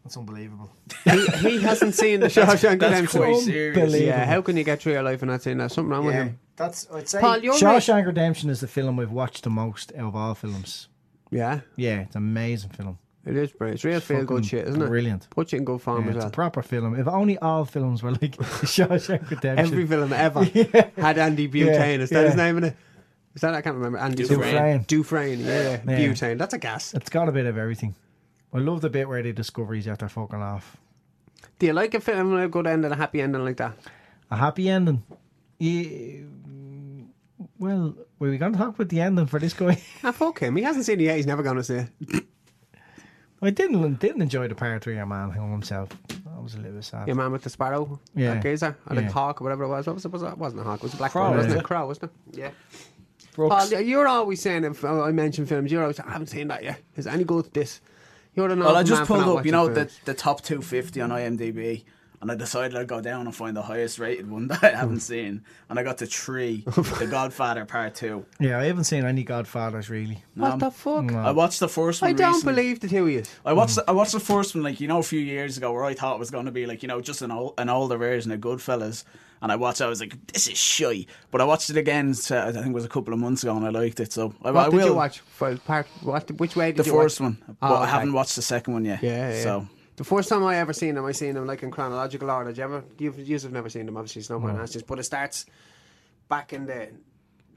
[0.04, 0.70] That's unbelievable.
[1.04, 3.20] he, he hasn't seen the Shawshank that's Redemption.
[3.20, 3.76] quite serious.
[3.76, 4.06] Unbelievable.
[4.06, 5.70] Yeah, how can you get through your life and not seeing that?
[5.72, 6.38] Something wrong with him.
[6.56, 7.20] That's I'd say.
[7.20, 10.88] Paul, you're Shawshank Redemption is the film we've watched the most out of all films.
[11.30, 12.98] Yeah, Yeah, it's an amazing film.
[13.24, 13.76] it is brilliant.
[13.76, 14.86] It's real feel good shit, isn't it?
[14.88, 15.28] brilliant.
[15.30, 16.98] Put you in good form Yeah, as it's a proper film.
[16.98, 19.58] If only all films were like Shawshank Redemption.
[19.58, 20.42] Every film ever
[20.96, 22.00] had Andy Butane.
[22.00, 22.76] Is that his name in it?
[23.34, 23.98] Is that I can't remember.
[23.98, 24.84] Andy Dufresne.
[24.88, 25.40] Dufresne.
[25.40, 25.98] Yeah, Yeah.
[25.98, 26.36] Butane.
[26.38, 26.94] That's a gas.
[26.94, 27.94] It's got a bit of everything.
[28.52, 30.76] I love the bit where they discover he's after fucking off.
[31.58, 33.76] Do you like a film with a good ending, a happy ending like that?
[34.30, 35.02] A happy ending.
[35.58, 36.24] Yeah,
[37.58, 39.80] well, were we going to talk about the ending for this guy?
[40.02, 40.56] Ah, fuck him.
[40.56, 41.16] He hasn't seen it yet.
[41.16, 42.24] He's never going to see it.
[43.42, 45.88] I didn't didn't enjoy the part where your man hung himself.
[46.08, 47.06] That was a little bit sad.
[47.06, 47.98] Your man with the sparrow.
[48.14, 48.34] Yeah.
[48.34, 48.76] That geezer.
[48.88, 49.86] Or the hawk or whatever it was.
[49.86, 50.12] What was it?
[50.12, 50.80] Was it wasn't a hawk.
[50.80, 51.60] It was a black Crow, bird, wasn't yeah.
[51.60, 51.64] it?
[51.64, 52.38] Crow, wasn't it?
[52.38, 52.50] Yeah.
[53.34, 53.70] Brooks.
[53.70, 56.80] Paul, you're always saying if I mention films, you're always I haven't seen that yet.
[56.96, 57.80] Is any good this?
[58.40, 61.84] You're the Well, I just pulled up, you know, the, the top 250 on IMDb,
[62.22, 65.00] and I decided I'd go down and find the highest rated one that I haven't
[65.00, 66.62] seen, and I got to three,
[66.98, 68.24] The Godfather Part Two.
[68.40, 70.22] Yeah, I haven't seen any Godfathers really.
[70.34, 71.04] What Um, the fuck?
[71.04, 71.18] No.
[71.18, 72.10] I watched the first one.
[72.10, 72.54] I don't recently.
[72.54, 73.22] believe the two of you.
[73.44, 73.76] I watched.
[73.76, 75.94] The, I watched the first one, like you know, a few years ago, where I
[75.94, 78.32] thought it was going to be like you know, just an old, an older version
[78.32, 79.04] of Goodfellas.
[79.42, 79.80] And I watched.
[79.80, 82.12] it, I was like, "This is shy," but I watched it again.
[82.14, 84.12] So I think it was a couple of months ago, and I liked it.
[84.12, 84.86] So I, What I did will.
[84.88, 85.20] you watch?
[85.20, 87.30] For part, what, which way did The you first watch?
[87.30, 89.02] one, Oh, but ah, I haven't watched the second one yet.
[89.02, 89.42] Yeah, yeah.
[89.42, 89.66] So
[89.96, 92.50] The first time I ever seen them, I seen them like in chronological order.
[92.50, 92.84] Did you ever?
[92.98, 94.20] You've, you've never seen them, obviously.
[94.20, 94.82] It's no asking.
[94.86, 95.46] But it starts
[96.28, 96.88] back in the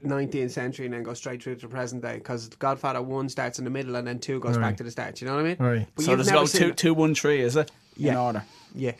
[0.04, 2.14] 19th century and then goes straight through to the present day.
[2.14, 5.20] Because Godfather one starts in the middle and then two goes back to the start.
[5.20, 5.56] You know what I mean?
[5.58, 5.88] Right.
[5.94, 7.70] But so there's go seen two, two, one, three, is it?
[7.98, 8.42] In order.
[8.74, 8.92] Yeah.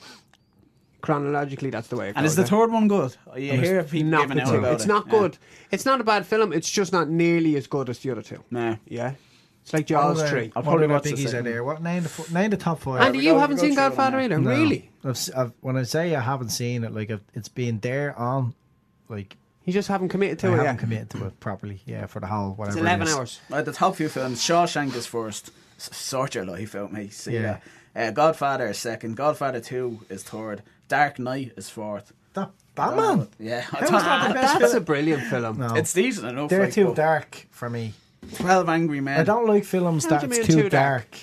[1.04, 2.30] Chronologically, that's the way it And goes.
[2.32, 2.46] is the eh?
[2.46, 3.16] third one good?
[3.30, 4.88] Oh, you hear people Not giving out about It's it.
[4.88, 5.12] not Yeah.
[5.18, 5.38] good.
[5.70, 6.52] It's not a bad film.
[6.52, 8.42] It's just not nearly as good as the other two.
[8.50, 8.76] Nah.
[8.86, 9.12] Yeah.
[9.62, 10.52] It's like Jaws What are- 3.
[10.54, 11.64] I'll probably are the watch the biggies out second there?
[11.64, 13.00] What name the name the top five?
[13.00, 14.38] Andy, we you haven't seen Godfather either?
[14.38, 14.50] No.
[14.50, 14.90] Really?
[15.02, 18.18] I've, s- I've, when I say I haven't seen it, like I've, it's been there
[18.18, 18.54] on,
[19.08, 20.78] like You just haven't committed to I it haven't yet.
[20.78, 21.80] committed to it properly.
[21.86, 22.76] Yeah, for the whole whatever.
[22.76, 23.14] It's 11 is.
[23.14, 23.40] hours.
[23.48, 24.40] Right, the top few films.
[24.40, 25.50] Shawshank is first.
[25.78, 27.14] S- Sort your life out, mate.
[27.14, 27.40] See Yeah.
[27.40, 27.58] yeah.
[27.96, 29.16] Uh, Godfather is second.
[29.16, 30.62] Godfather Two is third.
[30.88, 32.12] Dark Knight is fourth.
[32.34, 33.28] That Batman.
[33.38, 34.82] Yeah, I How is that the best That's film?
[34.82, 35.58] a brilliant film.
[35.58, 36.50] No, it's decent enough.
[36.50, 37.94] they're like, too but dark for me.
[38.34, 39.20] Twelve Angry Men.
[39.20, 41.10] I don't like films How do that's mean too, too dark.
[41.10, 41.20] dark?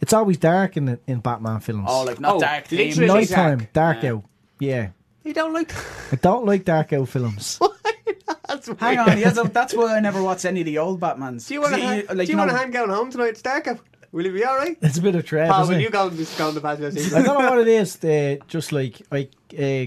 [0.00, 1.86] It's always dark in the, in Batman films.
[1.88, 2.70] Oh, like not Oh, dark.
[2.70, 2.98] literally themed.
[2.98, 4.00] Really nighttime, dark.
[4.00, 4.10] dark, Yeah.
[4.12, 4.24] out.
[4.60, 4.88] Yeah,
[5.24, 5.72] You don't like
[6.12, 7.60] I don't like dark out films.
[8.48, 11.46] That's Hang on, yeah, that- that's why I never watched any of the old Batmans.
[11.48, 13.10] Do you want to 'Cause hang, like, do you want know- to hang going home
[13.10, 13.28] tonight?
[13.28, 13.78] It's dark out.
[14.12, 14.76] Will you be all right?
[14.80, 15.50] It's a bit of dread.
[15.50, 15.84] Paul, isn't will it?
[15.84, 16.88] you go and just go on the patio?
[16.88, 17.96] I don't know what it is.
[17.96, 19.86] The, just like like uh,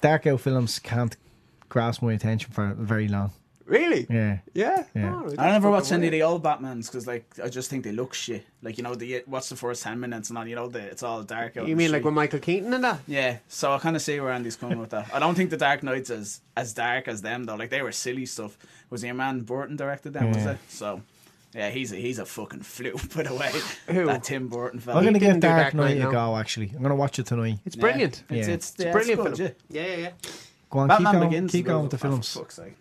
[0.00, 1.16] dark out films can't
[1.68, 3.32] grasp my attention for very long.
[3.68, 4.06] Really?
[4.08, 4.84] Yeah, Yeah.
[4.94, 5.14] Yeah.
[5.14, 7.68] Oh, I that's never fucking watched any of the old Batmans because, like, I just
[7.68, 8.46] think they look shit.
[8.62, 11.02] Like, you know, the what's the first ten minutes and all, you know, the, it's
[11.02, 11.68] all dark out.
[11.68, 13.00] You mean like with Michael Keaton and that?
[13.06, 15.14] Yeah, so I kind of see where Andy's coming with that.
[15.14, 17.56] I don't think the Dark Knight's as as dark as them though.
[17.56, 18.56] Like they were silly stuff.
[18.88, 20.32] Was your man Burton directed them?
[20.32, 20.58] Was it?
[20.68, 21.02] So
[21.54, 23.14] yeah, he's a, he's a fucking fluke.
[23.14, 23.50] By the way,
[23.94, 24.06] Who?
[24.06, 24.98] that Tim Burton fella.
[24.98, 26.36] I'm gonna didn't give do Dark, Dark Knight Knight, a go.
[26.36, 27.58] Actually, I'm gonna watch it tonight.
[27.64, 28.22] It's brilliant.
[28.30, 28.36] Yeah.
[28.38, 29.54] it's, It's yeah, a brilliant good, film.
[29.70, 29.82] yeah.
[29.82, 30.10] Yeah, yeah, yeah.
[30.70, 31.52] Go on, Batman keep going, Begins.
[31.52, 32.32] keep going with the films.
[32.32, 32.74] for fuck's sake.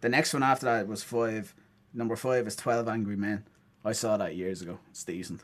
[0.00, 1.54] The next one after that was five.
[1.94, 3.44] Number five is Twelve Angry Men.
[3.84, 4.78] I saw that years ago.
[4.90, 5.40] It's decent.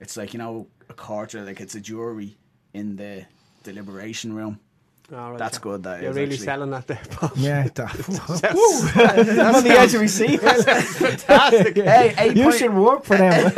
[0.00, 2.36] It's like you know a court, like it's a jury
[2.72, 3.26] in the
[3.62, 4.58] deliberation room.
[5.12, 5.62] All right, That's yeah.
[5.62, 5.82] good.
[5.82, 6.44] That You're is, really actually.
[6.46, 7.30] selling that there, Paul.
[7.36, 7.90] Yeah, that,
[9.38, 10.40] I'm on the edge of my seat.
[10.40, 11.76] fantastic.
[11.76, 13.52] Hey, eight you point- should work for them.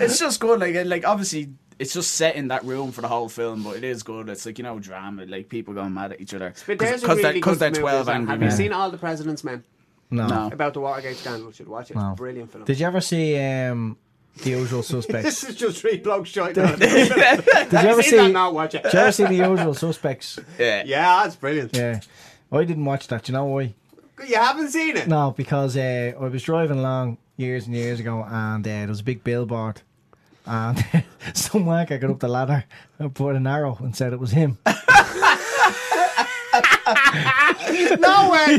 [0.00, 0.60] it's just good.
[0.60, 3.84] Like, like obviously, it's just set in that room for the whole film, but it
[3.84, 4.28] is good.
[4.28, 7.06] It's like you know, drama, like people going mad at each other But there's a
[7.06, 8.98] because really they're, 'cause good they're movie twelve as angry Have you seen All the
[8.98, 9.64] President's Men?
[10.10, 10.26] no.
[10.26, 10.46] No.
[10.52, 11.48] About the Watergate scandal.
[11.48, 11.94] You should watch it.
[11.94, 12.12] It's No.
[12.12, 12.64] a brilliant film.
[12.64, 13.96] Did you ever see um,
[14.42, 15.24] The Usual Suspects.
[15.24, 16.54] this is just three blokes shouting.
[16.64, 18.16] Did Did you ever see?
[18.16, 18.26] that?
[18.26, 18.82] Did Now watch it.
[18.84, 20.38] Did you ever see The Usual Suspects?
[20.58, 20.82] Yeah.
[20.86, 21.74] Yeah, that's brilliant.
[21.76, 22.00] Yeah,
[22.52, 23.28] I didn't watch that.
[23.28, 23.74] You know why?
[24.26, 25.06] You haven't seen it?
[25.08, 29.00] No, because uh, I was driving along years and years ago, and uh, there was
[29.00, 29.82] a big billboard,
[30.44, 30.76] and
[31.34, 32.64] some wanker got up the ladder
[32.98, 34.58] and put an arrow and said it was him.
[38.00, 38.58] No way.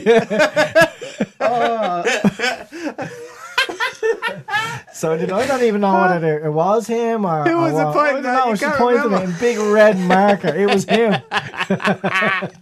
[5.00, 7.94] So did, I don't even know whether it was him or Who was it what.
[7.94, 8.48] pointing at?
[8.50, 9.32] You She pointed remember.
[9.32, 10.50] it big red marker.
[10.54, 11.14] It was him.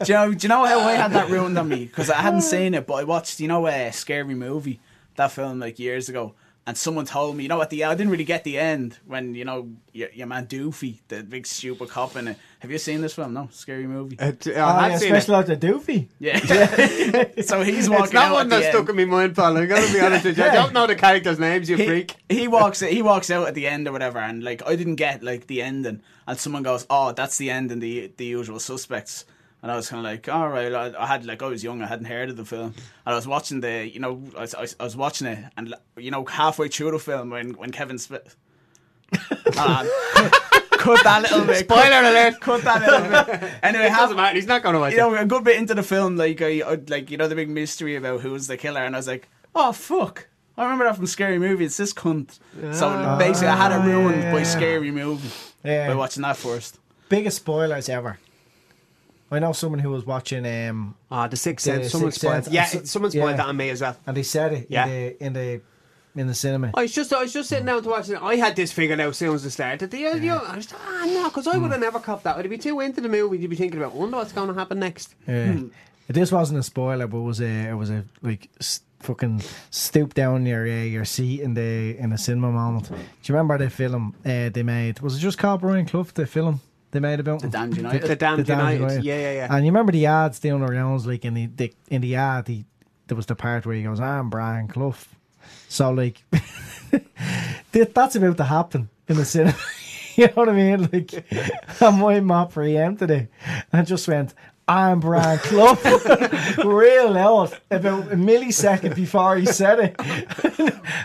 [0.03, 0.31] Do you know?
[0.33, 1.85] Do you know how I had that ruined on me?
[1.85, 3.39] Because I hadn't seen it, but I watched.
[3.39, 4.79] You know, a scary movie.
[5.15, 6.35] That film like years ago.
[6.68, 9.34] And someone told me, you know, at the I didn't really get the end when
[9.34, 12.38] you know your, your man Doofy, the big stupid cop in it.
[12.59, 13.34] Have you seen this film?
[13.34, 14.20] No, scary movie.
[14.20, 15.18] Uh, t- Oh, I yeah, have seen it.
[15.18, 16.07] especially like the doofy.
[16.20, 16.39] Yeah.
[17.41, 19.55] so he's walking It's not out one at that the stuck in my mind, pal.
[19.57, 20.43] I'm gonna be honest with you.
[20.43, 22.15] I don't know the characters' names, you he, freak.
[22.28, 25.24] He walks he walks out at the end or whatever, and like I didn't get
[25.24, 29.24] like the ending, and someone goes, "Oh, that's the end in the the usual suspects."
[29.64, 30.72] And I was kind of like, all right.
[30.74, 33.16] I, I had like I was young, I hadn't heard of the film, and I
[33.16, 36.24] was watching the, you know, I was, I I was watching it, and you know,
[36.26, 38.36] halfway through the film when when Kevin Smith,
[39.55, 39.88] Hold
[40.80, 42.39] cut that little bit, Spoiler cut, alert.
[42.39, 43.51] cut that little bit.
[43.64, 44.36] Anyway, It half, doesn't matter.
[44.36, 45.22] He's not going to watch you know, it.
[45.22, 47.95] a good bit into the film, like I, I like you know the big mystery
[47.95, 50.28] about who's the killer, and I was like, oh fuck.
[50.55, 51.66] I remember that from Scary Movie.
[51.66, 52.39] It's this cunt.
[52.74, 53.18] So Ah.
[53.18, 54.43] basically, I had it ruined yeah, by.
[54.43, 55.30] Scary Movie
[55.64, 55.88] Yeah.
[55.89, 56.80] by watching that first.
[57.10, 58.18] Biggest spoilers ever.
[59.30, 61.91] I know someone who was watching um Ah, the Sixth Sense.
[61.91, 62.43] Someone Sixth spoiled.
[62.45, 62.53] Sense.
[62.53, 63.38] Yeah, And so- it- someone spoiled yeah.
[63.38, 63.97] that on me as well.
[64.07, 64.86] and they said it Yeah.
[64.86, 65.61] in the in the
[66.15, 66.71] in the cinema.
[66.73, 68.19] I was just, I was just sitting down to watch it.
[68.19, 69.91] I had this figured out as soon as it started.
[69.91, 72.38] The, you know, I was, ah, no, because I would have never copped that.
[72.38, 73.38] I'd be too into the movie.
[73.38, 75.13] You'd be thinking about, wonder what's going to happen next.
[75.28, 75.59] Yeah.
[76.07, 80.15] This wasn't a spoiler, but it was a it was a like s- fucking stoop
[80.15, 82.88] down your uh, your seat in the in the cinema moment.
[82.89, 85.01] Do you remember the film uh, they made?
[85.01, 86.07] Was it just called Brian Clough?
[86.15, 86.61] The film
[87.01, 87.51] they made about The him?
[87.51, 88.01] Damned United.
[88.07, 89.03] The Damned The Damned United.
[89.03, 89.55] Yeah, yeah, yeah.
[89.55, 92.47] And you remember the ads down the rounds, like in the, the in the ad,
[92.47, 92.65] he,
[93.07, 94.95] there was the part where he goes, "I'm Brian Clough."
[95.69, 96.23] So like,
[97.71, 99.57] that's about to happen in the cinema.
[100.15, 100.89] you know what I mean?
[100.91, 101.25] Like,
[101.81, 103.29] and my mop preempted it
[103.71, 104.33] and just went,
[104.68, 105.78] "I'm Brian Clough,"
[106.65, 109.95] real loud about a millisecond before he said it,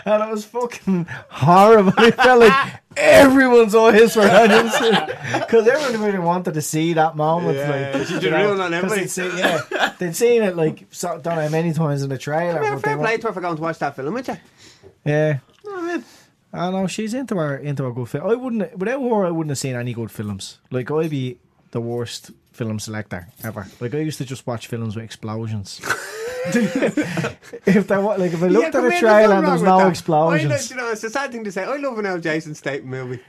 [0.05, 1.93] and it was fucking horrible.
[1.97, 4.65] It felt like everyone's eyes his on him
[5.39, 7.57] because everyone really wanted to see that moment.
[7.57, 9.01] Yeah, like, did you you know, ruin on 'cause everybody?
[9.01, 12.61] they'd seen- yeah, they'd seen it like so, don't know many times in the trailer.
[12.61, 14.27] Fair, but they fair wa- play to her for going to watch that film, would
[14.27, 14.37] you?
[15.05, 15.39] yeah.
[15.65, 16.03] Oh, man.
[16.55, 18.29] I know she's into her into a good film.
[18.29, 19.25] I wouldn't without her.
[19.25, 20.59] I wouldn't have seen any good films.
[20.69, 21.39] Like I'd be
[21.71, 23.67] the worst film selector ever.
[23.79, 25.81] Like I used to just watch films with explosions.
[26.45, 29.53] if there was like if I looked Yeah, at a here, trailer nothing and there
[29.53, 29.79] was no with that.
[29.79, 31.63] I know, explosions, you know, it's a sad thing to say.
[31.63, 33.19] I love an old Jason Statham movie.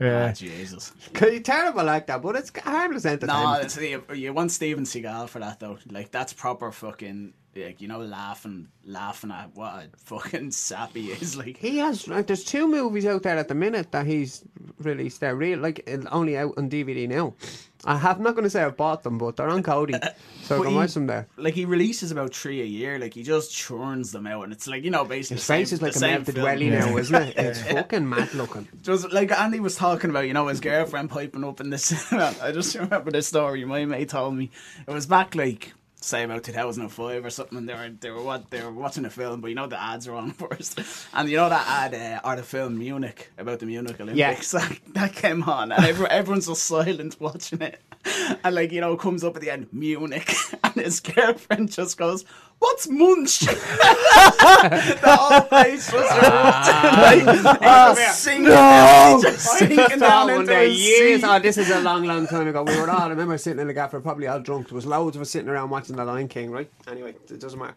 [0.00, 0.28] yeah.
[0.30, 0.92] Ah, Jesus.
[1.18, 3.42] He's terrible like that, but it's harmless entertainment.
[3.42, 4.04] No, entertainment.
[4.10, 5.78] it's, you, you want Steven Seagal for that though.
[5.90, 7.32] Like that's proper fucking
[7.64, 11.36] like you know laughing laughing at what a fucking sap he is.
[11.36, 14.42] Like He has like there's two movies out there at the minute that he's
[14.78, 15.20] released.
[15.20, 17.34] They're real like only out on DVD now.
[17.84, 19.92] I have I'm not going to say I've bought them, but they're on Kodi,
[20.42, 21.28] so I But can he- watch them there.
[21.36, 22.98] like he releases about three a year.
[22.98, 25.60] Like he just churns them out, and it's like you know basically His the same-
[25.60, 26.44] face is like a same melted film.
[26.44, 27.34] welly now, isn't it?
[27.38, 28.66] It's fucking mad looking.
[28.82, 32.34] Just like Andy was talking about, you know, his girlfriend piping up in the cinema.
[32.42, 33.64] I just remember the story.
[33.64, 34.50] My mate told me
[34.86, 37.58] it was back like say about 2005 or something.
[37.58, 39.80] And they were they were what they were watching a film, but you know the
[39.80, 40.80] ads are on first,
[41.12, 44.78] and you know that ad uh, or the film Munich about the Munich Olympics that,
[44.94, 47.80] that came on, and everyone, everyone's just silent watching it.
[48.44, 50.32] And like you know, it comes up at the end Munich,
[50.64, 52.24] and his girlfriend just goes,
[52.58, 57.22] "What's Munch?" the whole place just ah.
[57.24, 57.94] like, ah.
[57.96, 59.18] just sinking, no!
[59.22, 61.22] just sinking down into day, years.
[61.24, 62.62] Oh, this is a long, long time ago.
[62.64, 63.02] We were all.
[63.02, 64.68] I remember sitting in the gaffer, probably all drunk.
[64.68, 66.50] There was loads of us sitting around watching The Lion King.
[66.50, 66.70] Right.
[66.90, 67.74] Anyway, it doesn't matter.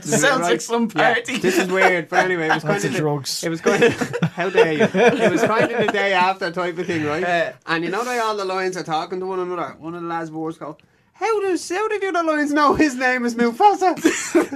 [0.00, 1.38] Sounds like some Yeah, party.
[1.38, 3.44] this is weird, but anyway, it was kind Lots of of the- drugs.
[3.44, 4.84] It was kind of how dare you?
[4.84, 7.20] It was kind of the day after type of thing, right?
[7.22, 7.52] Yeah.
[7.66, 9.76] And you know that all the lions are talking to one another.
[9.78, 10.76] One of the lads' boys go,
[11.12, 13.96] "How does how did you the other lions know his name is Mufasa?"
[14.34, 14.46] and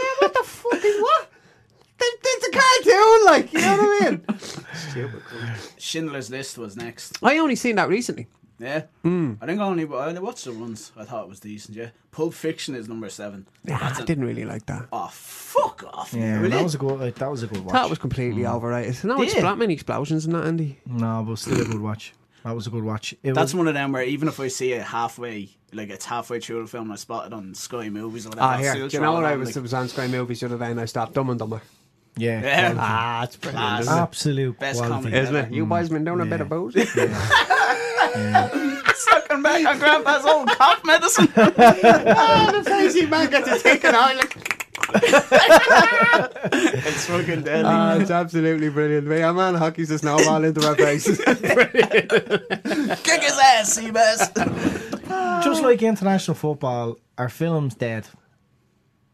[0.00, 1.30] I'm what the fucking what?
[1.98, 4.24] That- It's a cartoon, like you know what I mean?
[4.74, 5.22] Stupid.
[5.78, 7.18] Schindler's List was next.
[7.22, 8.26] I only seen that recently.
[8.58, 9.32] Yeah, Hmm.
[9.40, 11.76] I think I only I only watched the ones I thought it was decent.
[11.76, 13.46] Yeah, Pulp Fiction is number seven.
[13.64, 14.86] Yeah, That's I a- didn't really like that.
[14.92, 16.12] Oh fuck off!
[16.14, 16.50] Yeah, really?
[16.50, 17.00] that was a good.
[17.00, 17.72] Like, that was a good watch.
[17.74, 19.02] That was completely overrated.
[19.04, 19.30] No, Yeah.
[19.34, 20.78] expl- many explosions in that, Andy.
[20.86, 22.12] no, but still a good watch.
[22.44, 23.12] That was a good watch.
[23.22, 26.04] It That's was, one of them where even if I see it halfway, like it's
[26.04, 28.46] halfway through the film, I spot it on Sky Movies or whatever.
[28.46, 28.74] Ah, here.
[28.74, 29.48] Do you know what I was?
[29.48, 31.62] like- It was on Sky Movies the other day, and I stopped Dumb and Dumber.
[32.16, 32.60] yeah, Yeah.
[32.72, 32.80] quality.
[32.82, 33.80] Ah, it's brilliant, Class.
[33.82, 34.00] isn't it?
[34.00, 34.94] absolute Best quality.
[34.94, 35.16] comedy.
[35.16, 35.52] Isn't it?
[35.52, 36.74] You boys been doing a bit of booze?
[38.96, 41.28] Sucking back on Grandpa's old cough medicine.
[41.36, 41.50] oh,
[42.52, 44.16] the crazy man gets a ticket out.
[44.16, 44.63] Like,
[44.94, 45.34] it's
[47.06, 47.70] fucking ah, deadly.
[47.70, 49.06] oh, it's absolutely brilliant.
[49.06, 51.18] Mate, our man hockey's a snowball into our faces.
[51.24, 55.44] Kick his ass, Seabass.
[55.44, 58.06] Just like international football, our film's dead.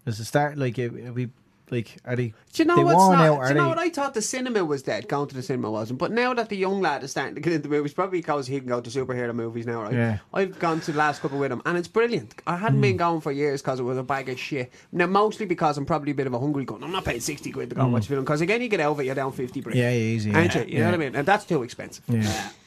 [0.05, 1.31] There's a start like it, we
[1.71, 2.29] like are they?
[2.53, 3.15] Do you know they what's not?
[3.25, 3.43] out?
[3.43, 3.69] do you know they?
[3.69, 5.09] what I thought the cinema was dead?
[5.09, 5.99] Going to the cinema wasn't.
[5.99, 8.59] But now that the young lad is starting to get into movies, probably because he
[8.59, 9.93] can go to superhero movies now, right?
[9.93, 10.19] Yeah.
[10.35, 12.35] I've gone to the last couple with him, and it's brilliant.
[12.47, 12.83] I hadn't Hmm.
[12.83, 14.73] been going for years because it was a bag of shit.
[14.93, 16.83] Now, mostly because I'm probably a bit of a hungry gun.
[16.83, 18.81] I'm not paying sixty quid to go and watch a film because again, you get
[18.81, 19.61] over it, you're down fifty.
[19.61, 19.75] Brick.
[19.75, 19.81] Hmm.
[19.81, 20.63] Yeah, yeah, easy, Ain't yeah.
[20.63, 20.73] you?
[20.73, 21.15] You know what I mean?
[21.17, 22.05] And that's too expensive.
[22.09, 22.51] yeah.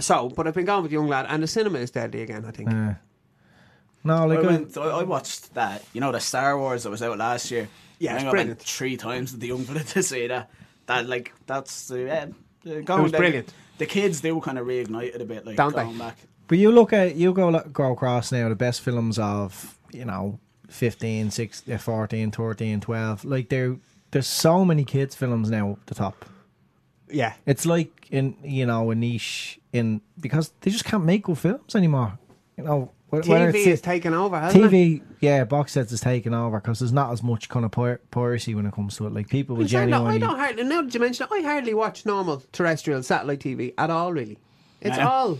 [0.00, 2.44] So, but I've been going with the young lad, and the cinema is deadly again.
[2.44, 2.70] I think.
[2.70, 2.94] yeah.
[4.04, 6.90] No, like I, I- went, I, I watched that, you know, the Star Wars that
[6.90, 7.68] was out last year.
[8.02, 8.58] Yeah, I it's think I brilliant.
[8.58, 10.50] went three times with the young fella to say that.
[10.86, 12.26] That like that's uh, yeah,
[12.66, 13.54] uh, going, It was like, brilliant.
[13.78, 15.84] The kids do kind of reignite it a bit, like Don't they?
[15.84, 16.18] going back.
[16.48, 20.40] But you look at you go go across now the best films of you know
[20.68, 23.24] 15, 16, 14, 13, 12.
[23.24, 23.76] Like there
[24.10, 26.24] there's so many kids films now at the top.
[27.08, 27.34] Yeah.
[27.46, 31.76] It's like in you know a niche in because they just can't make good films
[31.76, 32.18] anymore.
[32.56, 34.70] You know wh- whether TV it's is taking over, hasn't it?
[34.72, 38.00] TV, yeah, box sets is taking over because there's not as much kind of pir-
[38.10, 39.12] piracy when it comes to it.
[39.12, 40.64] Like people will In fact, no, I don't hardly.
[40.64, 44.12] Now that you mention it, I hardly watch normal terrestrial satellite TV at all.
[44.12, 44.38] Really,
[44.80, 45.08] it's Yeah.
[45.08, 45.38] all.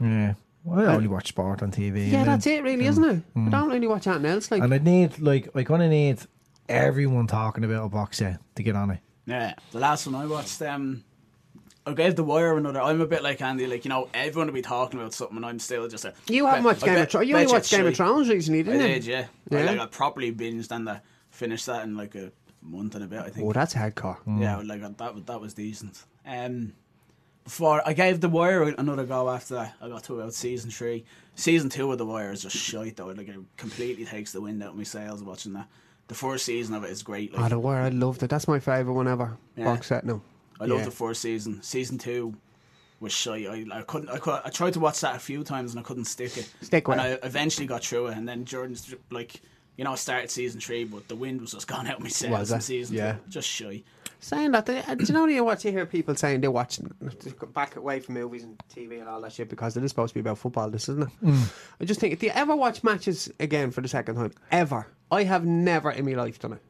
[0.00, 0.34] Yeah,
[0.64, 2.10] well, I only watch sport on TV.
[2.10, 3.22] Yeah, and that's then- it, really, isn't it?
[3.36, 4.50] I don't really watch anything else.
[4.50, 6.18] Like, And I need like I kind of need
[6.68, 8.98] everyone talking about a box set to get on it.
[9.26, 11.04] Yeah, the last one I watched, um,
[11.84, 12.80] I gave The Wire another.
[12.80, 15.44] I'm a bit like Andy, like you know, everyone will be talking about something, and
[15.46, 16.14] I'm still just a.
[16.28, 17.28] you haven't watched Game bet- of Thrones.
[17.28, 17.96] You bet only watched Game of.
[17.96, 18.86] Thrones recently, didn't you?
[18.88, 19.26] did, yeah.
[19.50, 19.64] I, Yeah.
[19.72, 22.30] like I properly binged and I finished that in like a
[22.62, 23.20] month and a bit.
[23.20, 23.46] I think.
[23.46, 24.16] Oh, that's hardcore.
[24.38, 25.14] Yeah, like that.
[25.14, 26.04] was- That was decent.
[26.24, 26.72] Um,
[27.44, 31.04] before I gave The Wire another go after that, I got to about season three.
[31.34, 33.06] Season two of The Wire is just shite though.
[33.06, 35.66] Like it completely takes the wind out of my sails watching that.
[36.06, 37.32] The first season of it is great.
[37.34, 38.30] Like, Oh, the Wire, I loved it.
[38.30, 39.36] That's my favourite one ever.
[39.56, 39.64] Yeah.
[39.64, 40.20] Box set, no.
[40.62, 40.84] I loved Yeah.
[40.86, 41.62] the first season.
[41.62, 42.34] Season two
[43.00, 43.46] was shy.
[43.50, 44.08] I, I couldn't.
[44.08, 46.48] I, cou- I tried to watch that a few times and I couldn't stick it.
[46.60, 47.20] Stick with and it.
[47.22, 48.16] I eventually got through it.
[48.16, 49.40] And then Jordan's like,
[49.76, 52.08] you know, I started season three, but the wind was just gone out of my
[52.08, 52.62] sails Was in it?
[52.62, 53.12] season Yeah.
[53.14, 53.18] two.
[53.28, 53.82] Just shy.
[54.20, 55.64] Saying that, uh, do you know you watch?
[55.64, 56.94] You hear people saying they're watching
[57.52, 60.14] back away from movies and TV and all that shit because it is supposed to
[60.14, 60.70] be about football.
[60.70, 61.48] This isn't it?
[61.80, 64.32] I just think, do you ever watch matches again for the second time?
[64.52, 64.86] Ever?
[65.10, 66.62] I have never in my life done it.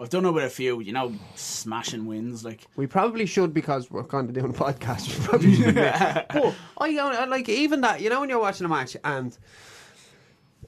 [0.00, 2.44] I've done it with a few, you know, smashing wins.
[2.44, 5.08] Like We probably should because we're kind of doing a podcast.
[5.20, 5.74] We probably should.
[5.76, 8.00] but I, don't- I like even that.
[8.00, 9.36] You know when you're watching a match and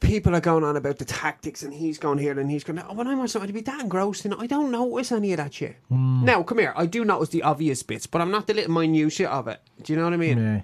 [0.01, 2.79] people are going on about the tactics and he's going here and he's going.
[2.79, 4.39] Oh, when I'm watching, I'd be that engrossed in it.
[4.39, 5.77] I don't notice any of that shit.
[5.89, 6.25] Hmm.
[6.25, 6.73] Now, come here.
[6.77, 9.61] I do notice the obvious bits, but I'm not the little minute shit of it.
[9.83, 10.39] Do you know what I mean?
[10.39, 10.61] Yeah,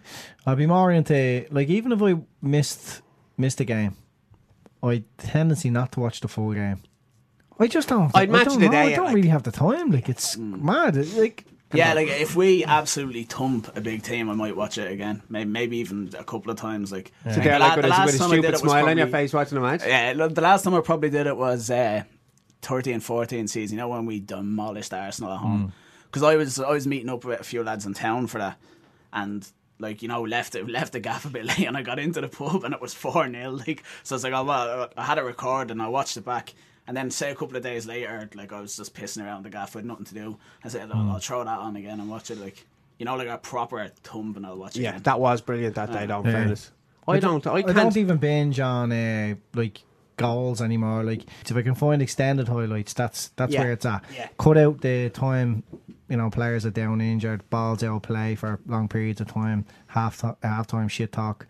[0.46, 3.00] I'd be more into like even if I missed
[3.36, 3.96] missed a game,
[4.82, 6.82] I tendency not to watch the full game.
[7.58, 8.10] I just don't.
[8.14, 9.90] I'd I match don't the know, day I don't like- really have the time.
[9.90, 10.96] Like it's mad.
[10.96, 11.44] It- Like
[11.74, 15.22] yeah, like if we absolutely thump a big team, I might watch it again.
[15.30, 16.92] Maybe, maybe even a couple of times.
[16.92, 18.48] Like So the they're like with the a, last with a time I did stupid
[18.48, 19.80] it was smile on your face watching the match.
[19.86, 22.02] Yeah, look, the last time I probably did it was uh,
[22.60, 23.76] 13 14 season.
[23.78, 25.72] You know when we demolished Arsenal at home
[26.06, 28.58] because I was I was meeting up with a few lads in town for that,
[29.12, 29.48] and
[29.78, 32.20] like you know left it left the gaff a bit late, and I got into
[32.20, 35.04] the pub and it was four 0 Like so, I was like, oh well, I
[35.04, 36.52] had it record and I watched it back.
[36.86, 39.50] And then, say a couple of days later, like I was just pissing around the
[39.50, 40.36] gaff, I had nothing to do.
[40.64, 42.38] I said, oh, I'll throw that on again and watch it.
[42.38, 42.66] Like,
[42.98, 44.76] you know, like a proper thump, and I'll watch.
[44.76, 45.02] Yeah, again.
[45.04, 46.06] that was brilliant that day.
[46.06, 46.32] Though, in Yeah.
[46.32, 46.70] fairness,
[47.06, 47.46] I don't.
[47.46, 47.76] I I can't.
[47.76, 49.82] don't even binge on uh, like
[50.16, 51.02] goals anymore.
[51.04, 53.60] Like if I can find extended highlights, that's that's Yeah.
[53.62, 54.04] where it's at.
[54.14, 54.28] Yeah.
[54.38, 55.62] Cut out the time.
[56.08, 59.64] You know, players are down injured, balls out of play for long periods of time,
[59.86, 61.46] half th- half time shit talk,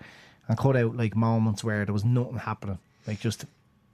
[0.47, 3.45] and cut out like moments where there was nothing happening, like just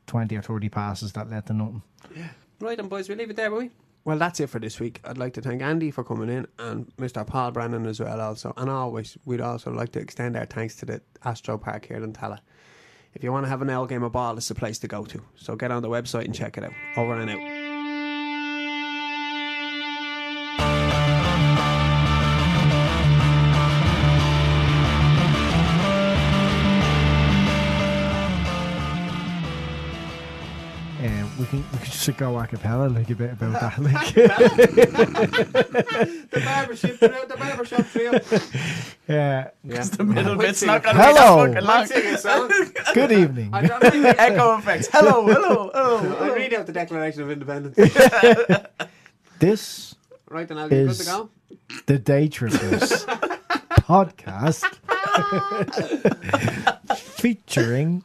[0.08, 1.82] twenty or thirty passes that led to nothing.
[2.16, 2.28] Yeah.
[2.60, 3.70] Right, and boys, we leave it there, will we?
[4.04, 5.00] Well, that's it for this week.
[5.04, 7.26] I'd like to thank Andy for coming in and Mr.
[7.26, 8.52] Paul Brennan as well, also.
[8.56, 12.12] And always, we'd also like to extend our thanks to the Astro Park here in
[12.12, 12.40] Tallaght.
[13.14, 15.04] If you want to have an L game of ball, it's the place to go
[15.04, 15.22] to.
[15.36, 16.72] So get on the website and check it out.
[16.96, 17.57] Over and out.
[32.12, 33.78] Can we could just go a cappella like a bit about that.
[33.88, 34.14] Like,
[36.30, 38.12] the barbershop trio, the barbershop trio.
[39.08, 39.50] yeah.
[39.64, 39.82] Yeah.
[39.82, 41.46] the middle Quit bit's not gonna Hello.
[41.46, 41.86] be fucking long.
[41.86, 42.50] Sing a song.
[42.94, 43.50] Good evening.
[43.52, 43.88] I don't know.
[44.18, 44.88] Echo effects.
[44.92, 46.16] Hello, hello, hello.
[46.20, 47.76] I'll read out the Declaration of Independence.
[49.38, 49.94] This
[50.28, 51.30] right, then I'll Is- go.
[51.86, 53.04] the Day Trippers
[53.86, 54.64] podcast
[56.96, 58.04] featuring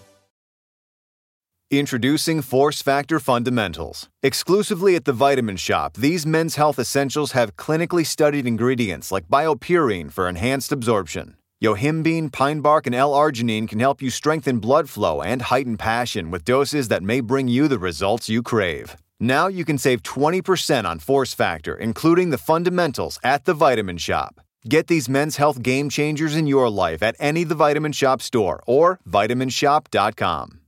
[1.73, 4.09] Introducing Force Factor Fundamentals.
[4.21, 10.11] Exclusively at the Vitamin Shoppe, these men's health essentials have clinically studied ingredients like BioPerine
[10.11, 11.37] for enhanced absorption.
[11.63, 16.43] Yohimbine, pine bark, and L-arginine can help you strengthen blood flow and heighten passion with
[16.43, 18.97] doses that may bring you the results you crave.
[19.21, 24.41] Now you can save 20% on Force Factor, including the fundamentals at the Vitamin Shoppe.
[24.67, 28.61] Get these men's health game changers in your life at any The Vitamin Shoppe store
[28.67, 30.60] or vitaminshoppe.com.